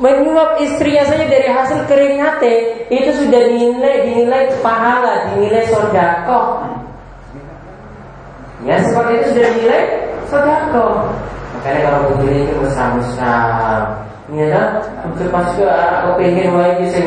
Menyuap 0.01 0.57
istrinya 0.57 1.05
saja 1.05 1.29
dari 1.29 1.45
hasil 1.45 1.85
keringatnya 1.85 2.89
Itu 2.89 3.13
sudah 3.21 3.41
dinilai 3.53 4.09
Dinilai 4.09 4.49
pahala 4.65 5.29
Dinilai 5.31 5.69
sodako. 5.69 6.65
Ya 8.65 8.81
seperti 8.81 9.11
itu 9.17 9.25
sudah 9.33 9.45
dinilai 9.53 9.83
Sodako. 10.25 10.85
Makanya 11.57 11.79
kalau 11.85 11.99
begini 12.17 12.49
itu 12.49 12.53
musam-musam 12.57 13.81
Ya 14.31 14.45
kan? 14.49 14.67
Untuk 15.05 15.29
pas 15.29 15.53
ke 15.53 15.69
Aku 15.69 16.17
pengen 16.17 16.49
wae 16.57 16.81
bisa 16.81 16.97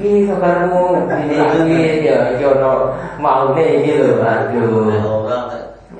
Ini 0.00 0.32
kabarmu 0.32 1.12
Ini 1.12 1.36
duit 1.60 1.94
ya 2.08 2.32
Iki 2.40 2.44
ono 2.56 2.96
Mau 3.20 3.52
nih 3.52 3.84
gitu 3.84 4.16
Aduh. 4.24 4.88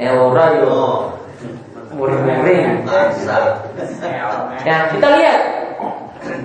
Ora 0.00 0.56
yo. 0.56 0.76
Muring-muring. 1.92 2.86
Ya 4.64 4.76
kita 4.94 5.08
lihat. 5.10 5.59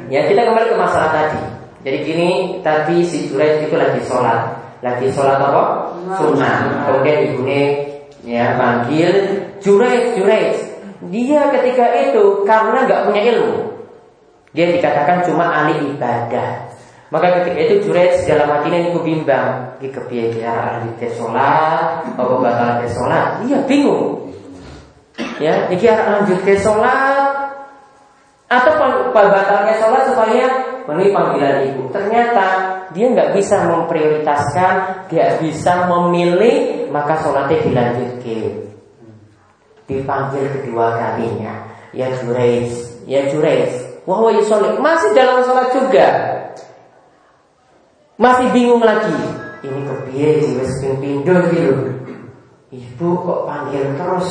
Ya 0.07 0.25
kita 0.29 0.41
kembali 0.47 0.67
ke 0.71 0.77
masalah 0.77 1.09
tadi. 1.11 1.41
Jadi 1.85 1.97
gini 2.01 2.29
tadi 2.65 3.05
si 3.05 3.29
Juraij 3.29 3.69
itu 3.69 3.75
lagi 3.77 4.01
sholat, 4.09 4.57
lagi 4.81 5.05
sholat 5.13 5.37
apa? 5.37 5.63
Sunnah. 6.17 6.89
Kemudian 6.89 7.17
ibunya 7.29 7.61
ya 8.25 8.57
panggil 8.57 9.11
Juraij, 9.61 10.17
Juraij. 10.17 10.57
Dia 11.13 11.53
ketika 11.53 11.85
itu 12.09 12.41
karena 12.49 12.89
nggak 12.89 13.03
punya 13.05 13.21
ilmu, 13.29 13.85
dia 14.57 14.73
dikatakan 14.73 15.21
cuma 15.29 15.45
ahli 15.45 15.93
ibadah. 15.93 16.73
Maka 17.13 17.41
ketika 17.41 17.59
itu 17.69 17.75
Juraij 17.85 18.25
dalam 18.25 18.49
hatinya 18.49 18.89
itu 18.89 18.99
bimbang, 19.05 19.77
di 19.77 19.93
kepiye 19.93 20.41
ya 20.41 20.81
ahli 20.81 20.89
sholat, 21.13 22.01
apa 22.17 22.33
batal 22.41 22.81
ke 22.81 22.87
sholat? 22.89 23.45
Dia 23.45 23.61
bingung. 23.69 24.25
Ya, 25.35 25.67
arep 25.67 26.07
lanjut 26.11 26.39
ke 26.43 26.55
sholat 26.59 27.24
atau 28.45 28.71
batalnya 29.13 29.73
sholat 29.81 30.03
supaya 30.13 30.45
memenuhi 30.85 31.09
panggilan 31.11 31.57
ibu. 31.73 31.83
Ternyata 31.89 32.45
dia 32.93 33.05
nggak 33.09 33.33
bisa 33.33 33.65
memprioritaskan, 33.65 34.73
nggak 35.09 35.31
bisa 35.41 35.89
memilih, 35.89 36.87
maka 36.93 37.17
sholatnya 37.19 37.57
dilanjutkan. 37.65 38.69
Dipanggil 39.85 40.45
kedua 40.49 40.97
kalinya, 40.97 41.69
ya 41.93 42.09
Jurais, 42.21 42.73
ya 43.05 43.29
Jurais. 43.29 43.85
Wah, 44.05 44.29
yusolik. 44.29 44.77
masih 44.77 45.17
dalam 45.17 45.41
sholat 45.41 45.73
juga. 45.73 46.07
Masih 48.21 48.53
bingung 48.53 48.85
lagi. 48.85 49.17
Ini 49.65 49.81
sih 50.45 50.61
wis 50.61 50.73
ping 50.77 51.01
pindho 51.01 51.35
gitu. 51.49 51.73
Ibu 52.69 53.09
kok 53.25 53.41
panggil 53.49 53.97
terus 53.97 54.29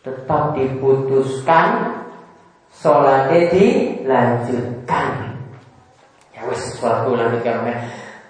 tetap 0.00 0.56
diputuskan 0.56 1.68
sholatnya 2.78 3.50
dilanjutkan. 3.50 5.34
Ya 6.34 6.40
wes 6.46 6.62
suatu 6.78 7.18
lanjutkan 7.18 7.66
men 7.66 7.78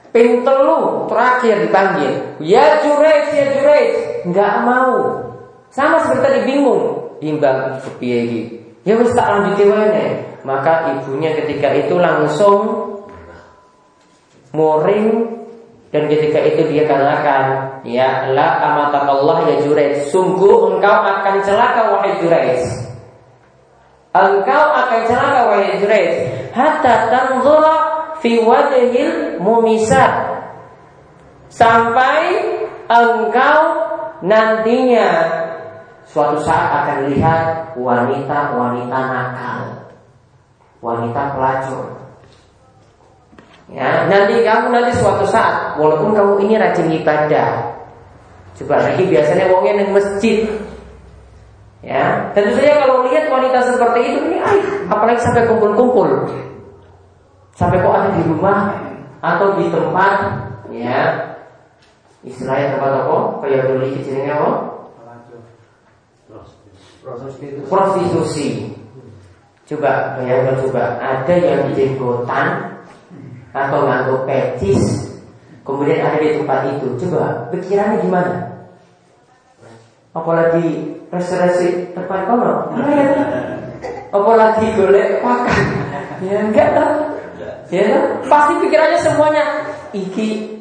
ping 0.09 0.41
telu 0.43 1.05
terakhir 1.07 1.69
dipanggil. 1.69 2.13
Ya 2.41 2.81
jurais 2.81 3.29
ya 3.33 3.47
jurais. 3.53 3.95
Nggak 4.25 4.55
mau. 4.65 4.97
Sama 5.69 6.01
seperti 6.01 6.25
tadi 6.25 6.41
bingung. 6.49 6.85
Bimbang 7.21 7.83
kepiye 7.83 8.49
ya 8.87 8.97
wes 8.97 9.13
tak 9.13 9.29
lanjutin 9.29 9.69
wae. 9.69 10.07
Maka 10.47 10.97
ibunya 10.97 11.37
ketika 11.37 11.69
itu 11.77 12.01
langsung 12.01 12.89
muring. 14.57 15.37
Dan 15.89 16.05
ketika 16.05 16.37
itu 16.45 16.69
dia 16.69 16.85
katakan, 16.85 17.81
ya 17.81 18.29
la 18.37 18.61
amatakallah 18.61 19.49
ya 19.49 19.65
Jurais, 19.65 20.13
sungguh 20.13 20.77
engkau 20.77 20.97
akan 21.01 21.41
celaka 21.41 21.97
wahai 21.97 22.13
Jurais. 22.21 22.88
Engkau 24.19 24.65
akan 24.75 25.01
celaka 25.07 25.41
wahai 25.47 25.79
Jurais, 25.79 26.27
hatta 26.51 27.07
tanzura 27.07 27.77
fi 28.19 28.43
wajhil 28.43 29.39
mumisat 29.39 30.11
sampai 31.49 32.43
engkau 32.91 33.61
nantinya 34.27 35.09
suatu 36.09 36.41
saat 36.43 36.69
akan 36.83 36.99
lihat 37.13 37.77
wanita-wanita 37.77 38.99
nakal, 38.99 39.63
wanita 40.83 41.23
pelacur. 41.37 41.87
Ya, 43.69 44.09
nanti 44.09 44.41
kamu 44.41 44.73
nanti 44.73 44.97
suatu 44.97 45.29
saat, 45.29 45.77
walaupun 45.77 46.17
kamu 46.17 46.49
ini 46.49 46.57
rajin 46.57 46.89
ibadah, 46.89 47.77
coba 48.57 48.81
lagi 48.81 49.05
biasanya 49.05 49.53
wongnya 49.53 49.85
di 49.85 49.87
masjid, 49.93 50.37
Ya, 51.79 52.35
tentu 52.35 52.59
saja 52.59 52.83
kalau 52.83 53.07
lihat 53.07 53.31
wanita 53.31 53.63
seperti 53.71 54.01
itu 54.11 54.21
ini, 54.27 54.39
ay, 54.43 54.59
apalagi 54.91 55.23
sampai 55.23 55.47
kumpul-kumpul, 55.47 56.27
sampai 57.55 57.79
kok 57.79 57.95
ada 57.95 58.19
di 58.19 58.27
rumah 58.27 58.75
atau 59.23 59.55
di 59.55 59.71
tempat, 59.71 60.15
ya, 60.75 60.99
istilahnya 62.27 62.75
tempat 62.75 63.07
apa? 63.07 63.17
Kayak 63.47 63.71
dulu 63.71 63.87
kecilnya 63.95 64.43
apa? 64.43 64.51
Prostitusi. 67.71 68.75
Coba 69.71 70.19
bayangkan 70.19 70.59
coba 70.67 70.99
ada 70.99 71.35
yang 71.39 71.71
di 71.71 71.73
jenggotan 71.79 72.75
atau 73.55 73.87
nganggo 73.87 74.27
petis, 74.27 75.15
kemudian 75.63 76.03
ada 76.03 76.19
di 76.19 76.43
tempat 76.43 76.75
itu. 76.75 77.07
Coba 77.07 77.47
pikirannya 77.55 78.03
gimana? 78.03 78.35
Apalagi 80.11 80.98
restoratif 81.13 81.93
tempat 81.97 82.21
kono. 82.29 82.73
Ya 82.89 83.07
apalagi 84.09 84.73
golek 84.73 85.21
makan 85.21 85.65
ya 86.25 86.37
enggak 86.49 86.69
lah 86.73 86.91
ya 87.69 88.17
pasti 88.25 88.53
pikirannya 88.65 88.99
semuanya 89.05 89.45
iki 89.93 90.59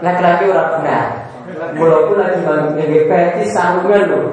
laki-laki 0.00 0.44
orang 0.46 0.70
benar 0.78 1.06
walaupun 1.74 2.16
lagi 2.18 2.38
bangun 2.46 2.78
ngepeti 2.78 3.44
sarungan 3.50 4.02
loh 4.06 4.26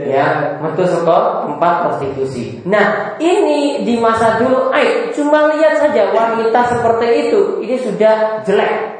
ya 0.00 0.56
betul 0.64 0.88
suka 0.88 1.44
tempat 1.44 1.72
prostitusi. 1.84 2.64
Nah 2.64 3.20
ini 3.20 3.84
di 3.84 4.00
masa 4.00 4.40
dulu, 4.40 4.72
ay, 4.72 5.12
cuma 5.12 5.52
lihat 5.52 5.76
saja 5.76 6.08
wanita 6.08 6.72
seperti 6.72 7.28
itu, 7.28 7.40
ini 7.60 7.76
sudah 7.76 8.40
jelek. 8.48 8.97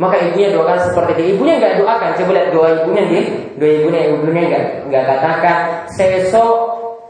Maka 0.00 0.16
ibunya 0.16 0.48
doakan 0.56 0.80
seperti 0.80 1.12
itu. 1.12 1.22
Ibunya 1.36 1.60
nggak 1.60 1.76
doakan. 1.84 2.10
Coba 2.16 2.30
lihat 2.32 2.48
doa 2.56 2.68
ibunya 2.72 3.02
nih. 3.04 3.24
Doa 3.60 3.72
ibunya, 3.84 4.00
ibunya 4.08 4.42
nggak 4.48 4.64
nggak 4.88 5.04
katakan 5.04 5.58
sesok 5.92 6.52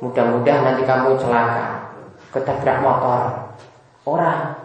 mudah-mudahan 0.03 0.65
nanti 0.65 0.83
kamu 0.83 1.15
celaka, 1.23 1.87
ketabrak 2.35 2.83
motor, 2.83 3.23
orang. 4.09 4.59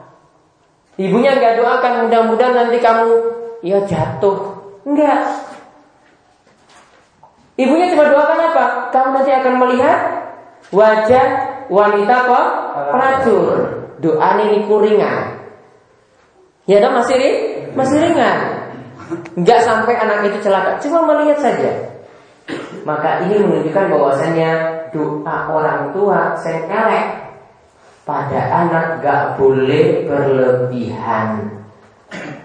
Ibunya 0.98 1.38
nggak 1.38 1.62
doakan 1.62 2.08
mudah-mudahan 2.10 2.56
nanti 2.66 2.82
kamu 2.82 3.08
ya 3.62 3.78
jatuh. 3.86 4.58
Enggak. 4.90 5.22
Ibunya 7.62 7.94
cuma 7.94 8.10
doakan 8.10 8.40
apa? 8.52 8.66
Kamu 8.90 9.10
nanti 9.22 9.32
akan 9.32 9.54
melihat 9.62 10.00
wajah 10.74 11.26
wanita 11.70 12.16
kok 12.26 12.48
pelacur. 12.90 13.56
Doa 14.02 14.30
ini 14.50 14.66
kuringan. 14.66 15.46
Ya 16.66 16.82
dong 16.82 16.98
masih 16.98 17.16
nih? 17.22 17.55
Masih 17.76 17.98
ringan. 18.02 18.38
Nggak 19.38 19.60
sampai 19.62 19.94
anak 20.00 20.26
itu 20.32 20.50
celaka, 20.50 20.82
cuma 20.82 21.06
melihat 21.06 21.38
saja. 21.44 21.72
Maka 22.88 23.26
ini 23.26 23.42
menunjukkan 23.42 23.86
bahwasannya 23.92 24.52
doa 24.94 25.38
orang 25.50 25.92
tua 25.94 26.38
sengkelek 26.40 27.26
pada 28.06 28.40
anak 28.66 29.02
gak 29.02 29.24
boleh 29.42 30.06
berlebihan. 30.06 31.50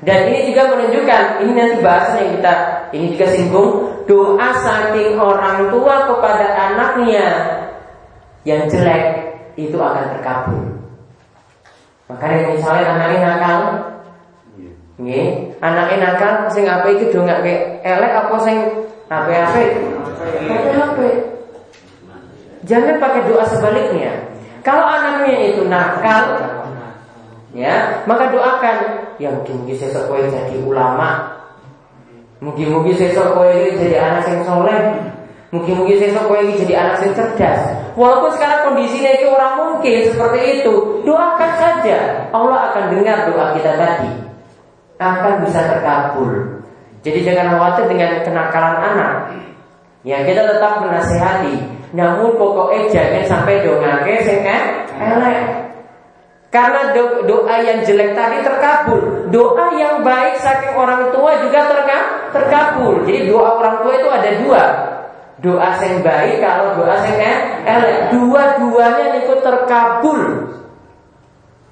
Dan 0.00 0.18
ini 0.32 0.50
juga 0.50 0.72
menunjukkan, 0.72 1.44
ini 1.44 1.52
nanti 1.52 1.76
bahasan 1.84 2.32
kita 2.40 2.54
ini 2.96 3.14
juga 3.14 3.26
singgung, 3.28 3.70
doa 4.08 4.48
saking 4.56 5.20
orang 5.20 5.68
tua 5.68 6.08
kepada 6.08 6.46
anaknya 6.48 7.26
yang 8.48 8.64
jelek 8.72 9.36
itu 9.60 9.76
akan 9.76 10.16
terkabul. 10.16 10.64
Makanya 12.08 12.56
misalnya 12.56 12.86
anaknya 12.96 13.20
nakal, 13.22 13.60
Nggih, 15.00 15.56
anake 15.64 15.96
nakal 15.96 16.52
sing 16.52 16.68
apa 16.68 16.92
iki 16.92 17.08
do 17.08 17.24
ngake 17.24 17.80
elek 17.80 18.12
apa 18.12 18.36
sing 18.44 18.56
apik-apik? 19.08 19.80
Apik-apik. 20.44 21.16
Jangan 22.68 23.00
pakai 23.00 23.24
doa 23.24 23.44
sebaliknya. 23.48 24.12
Kalau 24.60 24.84
anaknya 24.84 25.56
itu 25.56 25.64
nakal, 25.64 26.36
ya, 27.56 28.04
maka 28.04 28.28
doakan 28.28 28.76
ya 29.16 29.32
mungkin-mungkin 29.32 29.80
sesuk 29.80 30.04
kowe 30.04 30.20
jadi 30.20 30.60
ulama. 30.60 31.40
Mungkin-mungkin 32.44 32.92
sesuk 32.92 33.32
kowe 33.32 33.48
jadi 33.48 33.96
anak 33.96 34.28
yang 34.28 34.44
soleh. 34.44 35.00
Mungkin-mungkin 35.48 35.96
sesuk 35.96 36.28
kowe 36.28 36.36
jadi 36.36 36.76
anak 36.76 37.00
yang 37.08 37.16
cerdas. 37.16 37.72
Walaupun 37.96 38.36
sekarang 38.36 38.68
kondisinya 38.68 39.16
itu 39.16 39.32
orang 39.32 39.54
mungkin 39.56 40.12
seperti 40.12 40.60
itu, 40.60 41.00
doakan 41.08 41.52
saja. 41.56 42.28
Allah 42.36 42.68
akan 42.68 42.84
dengar 42.92 43.32
doa 43.32 43.56
kita 43.56 43.80
tadi 43.80 44.29
akan 45.00 45.48
bisa 45.48 45.60
terkabul. 45.64 46.60
Jadi 47.00 47.24
jangan 47.24 47.56
khawatir 47.56 47.88
dengan 47.88 48.20
kenakalan 48.20 48.76
anak. 48.76 49.12
Ya 50.04 50.20
kita 50.28 50.44
tetap 50.44 50.84
menasehati. 50.84 51.56
Namun 51.96 52.36
pokoknya 52.36 52.92
jangan 52.92 53.24
sampai 53.24 53.64
dongake 53.64 54.14
sing 54.22 54.44
elek. 55.00 55.40
Karena 56.50 56.90
do 56.92 57.24
doa 57.24 57.56
yang 57.62 57.80
jelek 57.86 58.12
tadi 58.12 58.42
terkabul. 58.44 59.30
Doa 59.32 59.66
yang 59.78 60.02
baik 60.02 60.42
saking 60.42 60.74
orang 60.76 61.08
tua 61.14 61.40
juga 61.40 61.64
terka 61.64 61.98
terkabul. 62.36 63.06
Jadi 63.08 63.30
doa 63.30 63.56
orang 63.56 63.76
tua 63.80 63.92
itu 63.96 64.08
ada 64.10 64.30
dua. 64.44 64.62
Doa 65.40 65.70
yang 65.80 66.04
baik 66.04 66.36
kalau 66.44 66.76
doa 66.76 66.96
yang 67.06 67.38
elek. 67.64 67.96
Dua-duanya 68.12 69.06
itu 69.24 69.34
terkabul. 69.40 70.20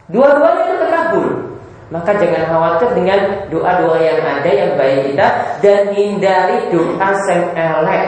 Dua-duanya 0.08 0.62
itu 0.64 0.76
terkabul. 0.80 1.47
Maka 1.88 2.20
jangan 2.20 2.52
khawatir 2.52 2.92
dengan 2.92 3.48
doa-doa 3.48 3.96
yang 3.96 4.20
ada 4.20 4.50
yang 4.52 4.76
baik 4.76 5.08
kita 5.08 5.28
dan 5.64 5.80
hindari 5.96 6.68
doa 6.68 7.10
yang 7.32 7.44
elek. 7.56 8.04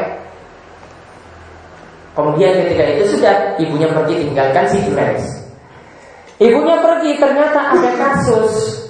Kemudian 2.13 2.53
ketika 2.61 2.85
itu 2.85 3.05
sudah 3.17 3.57
ibunya 3.57 3.89
pergi 3.89 4.15
tinggalkan 4.29 4.65
si 4.69 4.79
Jules. 4.85 5.25
Ibunya 6.41 6.77
pergi 6.85 7.17
ternyata 7.17 7.73
ada 7.73 7.91
kasus 7.97 8.81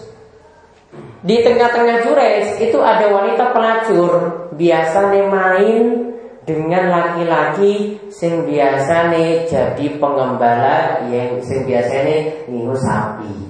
di 1.20 1.36
tengah-tengah 1.44 2.00
Jures 2.00 2.56
itu 2.64 2.80
ada 2.80 3.12
wanita 3.12 3.52
pelacur 3.52 4.12
biasanya 4.56 5.28
main 5.28 6.16
dengan 6.48 6.88
laki-laki 6.88 8.00
sing 8.08 8.48
biasanya 8.48 9.44
jadi 9.44 9.86
pengembala 10.00 11.04
yang 11.12 11.36
sing 11.44 11.68
biasanya 11.68 12.48
ngingu 12.48 12.72
sapi. 12.80 13.49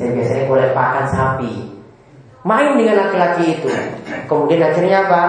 Saya 0.00 0.16
biasanya 0.16 0.48
boleh 0.48 0.72
pakan 0.72 1.06
sapi. 1.12 1.52
Main 2.40 2.80
dengan 2.80 3.04
laki-laki 3.04 3.60
itu. 3.60 3.68
Kemudian 4.24 4.64
akhirnya 4.64 5.04
apa? 5.04 5.22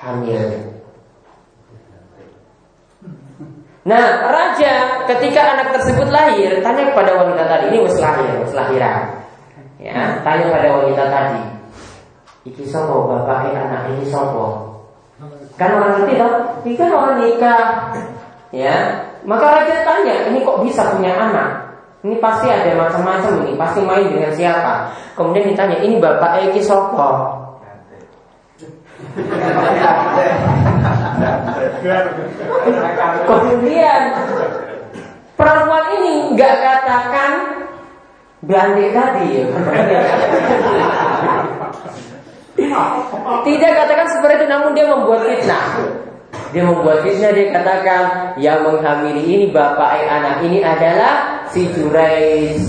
Hamil. 0.00 0.72
Nah, 3.84 4.04
raja 4.32 5.04
ketika 5.12 5.40
anak 5.44 5.76
tersebut 5.76 6.08
lahir 6.08 6.64
tanya 6.64 6.88
kepada 6.88 7.20
wanita 7.20 7.44
tadi 7.44 7.68
ini 7.68 7.84
wis 7.84 8.00
lahir, 8.00 8.32
wis 8.40 8.56
lahiran. 8.56 9.28
Ya, 9.76 10.24
tanya 10.24 10.48
pada 10.48 10.68
wanita 10.80 11.04
tadi. 11.12 11.42
Iki 12.48 12.64
sopo 12.64 13.12
bapaknya 13.12 13.60
anak 13.60 13.92
ini 13.92 14.08
sopo? 14.08 14.72
Kan 15.60 15.76
orang 15.76 16.00
ngerti 16.00 16.16
dong, 16.16 16.64
ini 16.64 16.74
kan 16.80 16.88
orang 16.96 17.14
nikah. 17.20 17.92
Ya, 18.56 19.04
maka 19.28 19.52
raja 19.52 19.84
tanya, 19.84 20.32
ini 20.32 20.48
kok 20.48 20.64
bisa 20.64 20.96
punya 20.96 21.12
anak? 21.12 21.59
Ini 22.00 22.16
pasti 22.16 22.48
ada 22.48 22.72
macam-macam 22.80 23.44
ini, 23.44 23.60
pasti 23.60 23.84
main 23.84 24.08
dengan 24.08 24.32
siapa. 24.32 24.88
Kemudian 25.12 25.52
ditanya, 25.52 25.84
ini 25.84 26.00
Bapak 26.00 26.48
Eki 26.48 26.64
Sopo. 26.64 27.36
Kemudian 33.28 34.02
perempuan 35.36 35.84
ini 36.00 36.12
nggak 36.32 36.56
katakan 36.56 37.32
Belanda 38.48 38.86
tadi. 38.96 39.44
Tidak 43.44 43.72
katakan 43.76 44.08
seperti 44.08 44.34
itu, 44.40 44.46
namun 44.48 44.72
dia 44.72 44.88
membuat 44.88 45.28
fitnah. 45.28 45.84
Dia 46.56 46.64
membuat 46.64 47.04
fitnah 47.04 47.36
dia 47.36 47.52
katakan 47.52 48.02
yang 48.40 48.64
menghamili 48.64 49.20
ini 49.20 49.46
bapak 49.52 50.00
anak 50.08 50.40
ini 50.48 50.64
adalah 50.64 51.29
si 51.52 51.66
Jurais. 51.74 52.64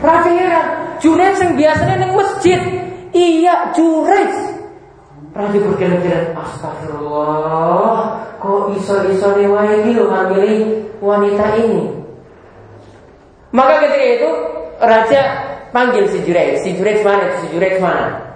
Raja 0.00 0.30
heran, 0.30 0.66
Jurais 1.00 1.36
yang 1.40 1.54
biasanya 1.56 1.96
neng 2.06 2.12
masjid. 2.16 2.60
Iya, 3.10 3.74
Jurais. 3.76 4.36
Raja 5.30 5.58
berkira-kira, 5.58 6.34
astagfirullah, 6.34 7.98
kok 8.42 8.74
iso-iso 8.74 9.30
wae 9.34 9.72
iki 9.84 9.90
lho 9.94 10.10
ngamili 10.10 10.56
wanita 10.98 11.46
ini. 11.60 11.86
Maka 13.50 13.82
ketika 13.82 14.06
itu 14.06 14.30
raja 14.78 15.20
panggil 15.74 16.06
si 16.06 16.22
Jurex, 16.22 16.62
si 16.62 16.74
Jurex 16.78 17.02
mana? 17.02 17.34
Si 17.42 17.46
Jurex 17.50 17.82
mana? 17.82 18.29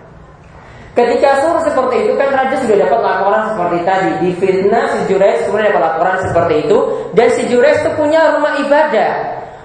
Ketika 0.94 1.42
suruh 1.42 1.62
seperti 1.66 2.06
itu 2.06 2.12
kan 2.14 2.30
raja 2.30 2.54
sudah 2.62 2.86
dapat 2.86 3.00
laporan 3.02 3.42
seperti 3.50 3.78
tadi 3.82 4.10
di 4.22 4.30
fitnah 4.38 4.86
si 4.94 5.10
Jurex 5.10 5.50
kemudian 5.50 5.74
dapat 5.74 5.82
laporan 5.90 6.16
seperti 6.22 6.54
itu 6.62 6.78
dan 7.18 7.28
si 7.34 7.42
Jurex 7.50 7.82
itu 7.82 7.90
punya 7.98 8.38
rumah 8.38 8.54
ibadah. 8.62 9.12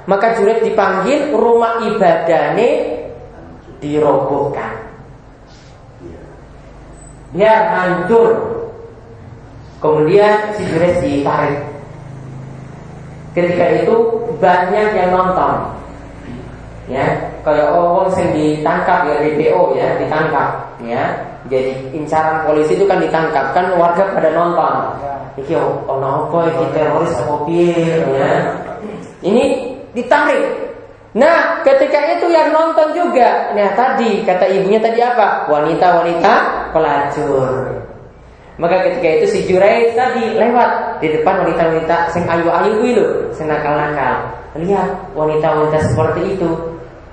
Maka 0.10 0.34
Jurex 0.42 0.66
dipanggil 0.66 1.30
rumah 1.38 1.86
ibadahnya 1.86 2.70
dirobohkan. 3.78 4.74
Biar 7.30 7.62
hancur. 7.78 8.58
Kemudian 9.80 10.58
si 10.58 10.66
Jurex 10.66 11.00
ditarik 11.00 11.70
Ketika 13.38 13.66
itu 13.86 13.96
banyak 14.42 14.88
yang 14.98 15.14
nonton. 15.14 15.79
Ya, 16.90 17.06
kalau 17.46 18.02
orang 18.02 18.18
yang 18.18 18.30
ditangkap 18.34 19.06
ya 19.06 19.16
DPO 19.22 19.78
ya, 19.78 19.88
ditangkap 20.02 20.50
ya. 20.82 21.04
Jadi 21.46 21.94
incaran 21.94 22.50
polisi 22.50 22.74
itu 22.74 22.90
kan 22.90 22.98
ditangkap, 22.98 23.54
kan 23.54 23.70
warga 23.78 24.10
pada 24.10 24.34
nonton. 24.34 24.74
Iki 25.38 25.54
oh, 25.56 25.86
apa 26.02 26.50
iki 26.50 26.66
teroris 26.74 27.14
apa 27.14 27.34
ya. 27.48 28.34
Ini 29.22 29.44
ditarik. 29.94 30.70
Nah, 31.18 31.66
ketika 31.66 32.18
itu 32.18 32.30
yang 32.30 32.54
nonton 32.54 32.94
juga. 32.94 33.50
Nah, 33.58 33.74
tadi 33.74 34.22
kata 34.22 34.46
ibunya 34.46 34.78
tadi 34.78 35.02
apa? 35.02 35.50
Wanita-wanita 35.50 36.34
pelacur. 36.70 37.82
Maka 38.60 38.84
ketika 38.86 39.08
itu 39.18 39.26
si 39.32 39.40
Jurai 39.48 39.90
tadi 39.96 40.36
lewat 40.36 41.00
di 41.00 41.08
depan 41.16 41.48
wanita-wanita 41.48 42.12
sing 42.12 42.28
ayu-ayu 42.28 42.76
kuwi 42.78 42.92
lho, 42.94 43.08
sing 43.32 43.48
nakal-nakal. 43.48 44.36
Lihat 44.60 45.16
wanita-wanita 45.16 45.80
seperti 45.80 46.36
itu. 46.38 46.50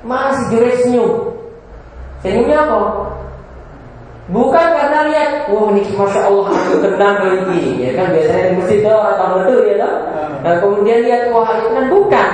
Masih 0.05 0.45
Jurai 0.53 0.75
senyum. 0.85 1.13
Senyumnya 2.21 2.67
apa? 2.67 2.79
Bukan 4.27 4.67
karena 4.75 5.07
lihat, 5.07 5.31
wah 5.55 5.71
ini 5.71 5.87
masya 5.95 6.27
Allah 6.27 6.51
aku 6.51 6.83
tenang 6.83 7.47
ini, 7.47 7.79
ya 7.79 7.95
kan 7.95 8.11
biasanya 8.11 8.43
di 8.51 8.55
masjid 8.59 8.79
itu 8.83 8.91
orang 8.91 9.31
betul 9.39 9.59
ya 9.63 9.77
kan? 9.79 9.95
Nah 10.43 10.55
kemudian 10.59 10.99
lihat 11.07 11.23
wah 11.31 11.47
itu 11.63 11.69
kan 11.71 11.87
bukan. 11.87 12.31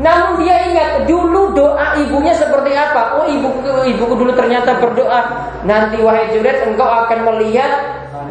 Namun 0.00 0.40
dia 0.40 0.56
ingat 0.72 1.04
dulu 1.04 1.52
doa 1.52 2.00
ibunya 2.00 2.32
seperti 2.32 2.72
apa. 2.72 3.20
Oh 3.20 3.28
ibuku 3.28 3.60
ibuku 3.92 4.14
dulu 4.24 4.32
ternyata 4.32 4.80
berdoa. 4.80 5.20
Nanti 5.68 6.00
wahai 6.00 6.32
Juret 6.32 6.64
engkau 6.64 6.88
akan 6.88 7.28
melihat 7.28 7.72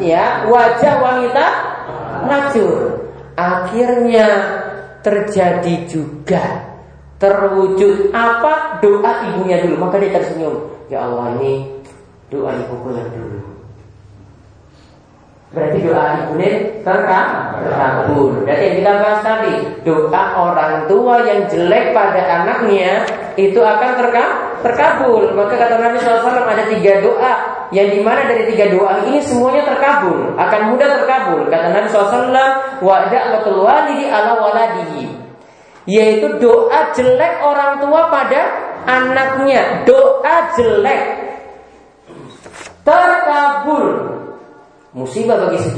ya 0.01 0.49
wajah 0.49 0.97
wanita 0.97 1.45
racun. 2.25 2.97
Akhirnya 3.37 4.27
terjadi 5.05 5.85
juga 5.85 6.72
terwujud 7.23 8.11
apa? 8.11 8.83
Doa 8.83 9.11
ibunya 9.31 9.63
dulu. 9.63 9.87
Maka 9.87 10.03
dia 10.03 10.11
tersenyum. 10.11 10.67
Ya 10.91 11.07
Allah 11.07 11.39
ini 11.39 11.71
doa 12.27 12.51
ibuku 12.51 12.91
yang 12.91 13.07
dulu. 13.15 13.39
Berarti 15.55 15.77
doa 15.85 16.03
ibunya 16.19 16.51
terkabul. 16.83 18.43
Berarti 18.43 18.63
yang 18.67 18.77
kita 18.83 18.91
bahas 18.99 19.21
tadi 19.23 19.53
doa 19.87 20.23
orang 20.35 20.73
tua 20.91 21.23
yang 21.23 21.47
jelek 21.47 21.95
pada 21.95 22.19
anaknya 22.43 23.07
itu 23.39 23.63
akan 23.63 23.89
terkabul. 24.59 25.31
Maka 25.31 25.53
kata 25.55 25.79
Nabi 25.79 25.97
SAW 26.03 26.43
ada 26.43 26.67
tiga 26.67 26.99
doa. 26.99 27.33
Yang 27.73 27.97
di 27.97 27.99
mana 28.05 28.29
dari 28.29 28.53
tiga 28.53 28.69
doa 28.69 29.01
ini 29.01 29.17
semuanya 29.17 29.65
terkabul, 29.65 30.37
akan 30.37 30.61
mudah 30.69 30.93
terkabul. 30.93 31.41
Kata 31.49 31.73
Nabi 31.73 31.89
SAW, 31.89 32.29
wa'da'watul 32.85 33.65
walidi 33.65 34.13
ala 34.13 34.37
waladihi. 34.37 35.22
Yaitu 35.83 36.39
doa 36.39 36.95
jelek 36.95 37.43
orang 37.43 37.83
tua 37.83 38.07
pada 38.07 38.41
anaknya. 38.87 39.83
Doa 39.83 40.53
jelek 40.55 41.01
terkabul. 42.87 43.87
Musibah 44.93 45.47
bagi 45.47 45.59
si. 45.59 45.71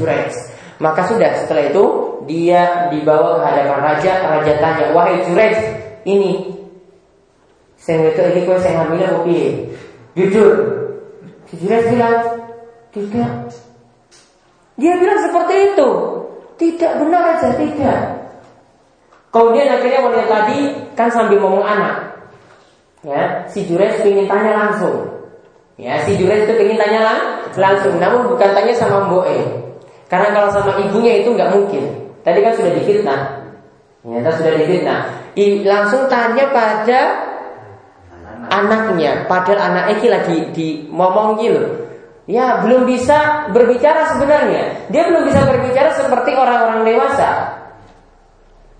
Maka 0.76 1.08
sudah 1.08 1.32
setelah 1.40 1.72
itu 1.72 1.84
dia 2.28 2.92
dibawa 2.92 3.40
ke 3.40 3.42
hadapan 3.48 3.80
raja. 3.80 4.12
Raja 4.28 4.52
tanya, 4.60 4.92
wahai 4.92 5.24
Jurex, 5.24 5.56
ini 6.04 6.52
saya 7.80 8.12
itu 8.12 8.20
ini 8.20 8.40
kau 8.44 8.60
saya 8.60 8.84
ngambil 8.84 9.08
kopi. 9.20 9.40
Jujur, 10.16 10.52
Si 11.46 11.54
bilang, 11.62 12.18
tidak. 12.90 13.32
Dia 14.74 14.94
bilang 14.98 15.20
seperti 15.22 15.54
itu. 15.72 15.90
Tidak 16.56 16.92
benar 16.98 17.38
aja, 17.38 17.54
tidak. 17.54 18.25
Kemudian 19.36 19.68
akhirnya 19.68 20.00
wanita 20.00 20.24
tadi 20.32 20.58
kan 20.96 21.12
sambil 21.12 21.36
ngomong 21.44 21.60
anak. 21.60 22.08
Ya, 23.04 23.44
si 23.52 23.68
Junaid 23.68 24.00
ingin 24.00 24.24
tanya 24.24 24.56
langsung. 24.56 25.12
Ya, 25.76 26.00
si 26.08 26.16
Junaid 26.16 26.48
itu 26.48 26.56
ingin 26.56 26.80
tanya 26.80 27.00
lang 27.04 27.20
langsung, 27.52 28.00
namun 28.00 28.32
bukan 28.32 28.56
tanya 28.56 28.72
sama 28.72 29.04
Mbok 29.04 29.28
E. 29.28 29.38
Karena 30.08 30.32
kalau 30.32 30.48
sama 30.48 30.80
ibunya 30.80 31.20
itu 31.20 31.36
nggak 31.36 31.52
mungkin. 31.52 31.84
Tadi 32.24 32.40
kan 32.40 32.56
sudah 32.56 32.72
difitnah. 32.72 33.20
Ternyata 34.00 34.30
sudah 34.40 34.52
difitnah. 34.56 35.00
I, 35.36 35.60
langsung 35.68 36.08
tanya 36.08 36.48
pada 36.48 37.00
anaknya 38.48 39.26
padahal 39.26 39.60
anak 39.74 39.84
ini 39.98 40.06
lagi 40.08 40.36
di 40.54 40.68
ngomong 40.90 41.40
gitu 41.42 41.62
ya 42.30 42.62
belum 42.62 42.86
bisa 42.86 43.50
berbicara 43.50 44.06
sebenarnya 44.14 44.90
dia 44.90 45.02
belum 45.10 45.26
bisa 45.26 45.46
berbicara 45.46 45.90
seperti 45.94 46.34
orang-orang 46.34 46.86
dewasa 46.86 47.55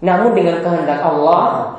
namun 0.04 0.36
dengan 0.36 0.60
kehendak 0.60 1.00
Allah 1.00 1.76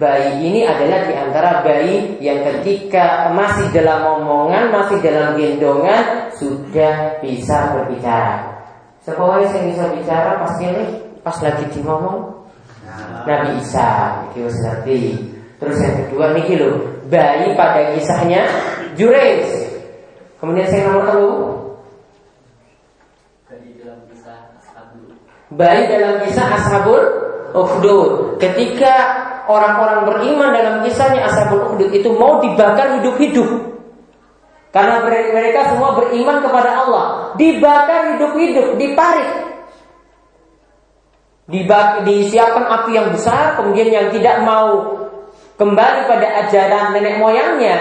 bayi 0.00 0.42
ini 0.48 0.60
adalah 0.66 1.06
di 1.06 1.14
antara 1.14 1.50
bayi 1.62 2.18
yang 2.18 2.42
ketika 2.42 3.30
masih 3.30 3.68
dalam 3.70 4.20
omongan 4.20 4.72
masih 4.72 4.98
dalam 5.04 5.38
gendongan 5.38 6.32
sudah 6.34 7.20
bisa 7.22 7.76
berbicara. 7.76 8.54
Sekolah 9.04 9.44
yang 9.44 9.68
bisa 9.68 9.84
bicara 9.92 10.40
pasti 10.40 10.64
ini 10.64 10.84
pas 11.20 11.36
lagi 11.44 11.64
di 11.68 11.80
ngomong? 11.84 12.32
Nabi 13.24 13.58
Isa 13.60 14.20
itu 14.32 14.48
Terus 15.54 15.76
yang 15.80 15.96
kedua 16.04 16.34
nih 16.36 16.60
loh 16.60 16.76
bayi 17.08 17.56
pada 17.56 17.94
kisahnya 17.96 18.44
Jureis. 18.98 19.48
Kemudian 20.40 20.68
saya 20.68 20.92
nomor 20.92 21.04
telu. 21.08 21.30
Bayi 25.54 25.86
dalam 25.86 26.18
kisah 26.26 26.48
Ashabul 26.58 27.23
Ukhdud. 27.54 28.42
Ketika 28.42 28.92
orang-orang 29.46 30.10
beriman 30.10 30.50
dalam 30.50 30.74
kisahnya 30.82 31.30
Ashabul 31.30 31.72
Ukhdud 31.72 31.90
itu 31.94 32.10
mau 32.18 32.42
dibakar 32.42 32.98
hidup-hidup. 33.00 33.72
Karena 34.74 35.06
mereka 35.06 35.70
semua 35.70 35.94
beriman 35.94 36.42
kepada 36.42 36.70
Allah. 36.82 37.04
Dibakar 37.38 38.18
hidup-hidup, 38.18 38.74
diparik. 38.74 39.30
Dibak 41.46 42.02
disiapkan 42.02 42.66
api 42.66 42.90
yang 42.98 43.14
besar, 43.14 43.54
kemudian 43.54 43.92
yang 43.92 44.06
tidak 44.10 44.42
mau 44.42 44.98
kembali 45.54 46.10
pada 46.10 46.26
ajaran 46.42 46.96
nenek 46.96 47.22
moyangnya, 47.22 47.78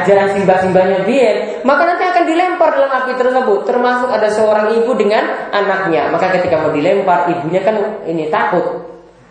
ajaran 0.00 0.34
simbah-simbahnya 0.34 1.06
dia, 1.06 1.30
maka 1.62 1.82
nanti 1.86 2.04
akan 2.04 2.24
dilempar 2.26 2.70
dalam 2.74 2.90
api 2.90 3.12
tersebut. 3.14 3.60
Termasuk 3.68 4.08
ada 4.10 4.28
seorang 4.32 4.74
ibu 4.82 4.90
dengan 4.98 5.22
anaknya. 5.54 6.10
Maka 6.10 6.34
ketika 6.40 6.58
mau 6.62 6.74
dilempar, 6.74 7.30
ibunya 7.30 7.60
kan 7.62 7.76
ini 8.08 8.26
takut. 8.28 8.64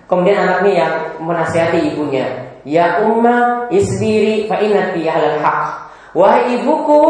Kemudian 0.08 0.40
anaknya 0.46 0.72
yang 0.86 0.94
menasihati 1.24 1.96
ibunya, 1.96 2.28
Ya 2.64 3.04
umma 3.04 3.68
isbiri 3.68 4.48
fa 4.48 4.62
innati 4.64 5.04
alal 5.04 5.40
haq. 5.44 5.64
Wahai 6.16 6.62
ibuku, 6.62 7.02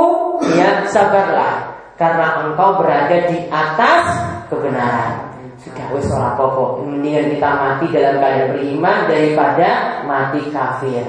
ya 0.55 0.87
sabarlah 0.89 1.73
karena 1.99 2.41
engkau 2.47 2.81
berada 2.81 3.17
di 3.29 3.37
atas 3.53 4.05
kebenaran. 4.49 5.29
Sudah 5.61 5.87
wes 5.95 6.09
ora 6.11 6.35
apa 6.35 6.83
Mendingan 6.83 7.37
kita 7.37 7.49
mati 7.55 7.85
dalam 7.93 8.19
keadaan 8.19 8.51
beriman 8.57 8.97
daripada 9.07 9.69
mati 10.03 10.41
kafir. 10.49 11.05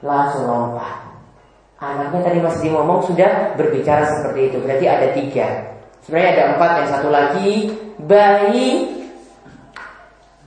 Langsung 0.00 0.48
lompat. 0.48 1.09
Anaknya 1.80 2.20
tadi 2.20 2.38
masih 2.44 2.68
ngomong 2.76 3.08
sudah 3.08 3.56
berbicara 3.56 4.04
seperti 4.04 4.52
itu. 4.52 4.56
Berarti 4.60 4.84
ada 4.84 5.06
tiga. 5.16 5.48
Sebenarnya 6.04 6.30
ada 6.36 6.44
empat. 6.56 6.70
Yang 6.76 6.88
satu 6.92 7.08
lagi 7.08 7.52
bayi 8.04 8.68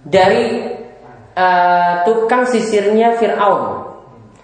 dari 0.05 0.45
uh, 1.33 2.05
tukang 2.05 2.45
sisirnya 2.45 3.17
Fir'aun. 3.17 3.81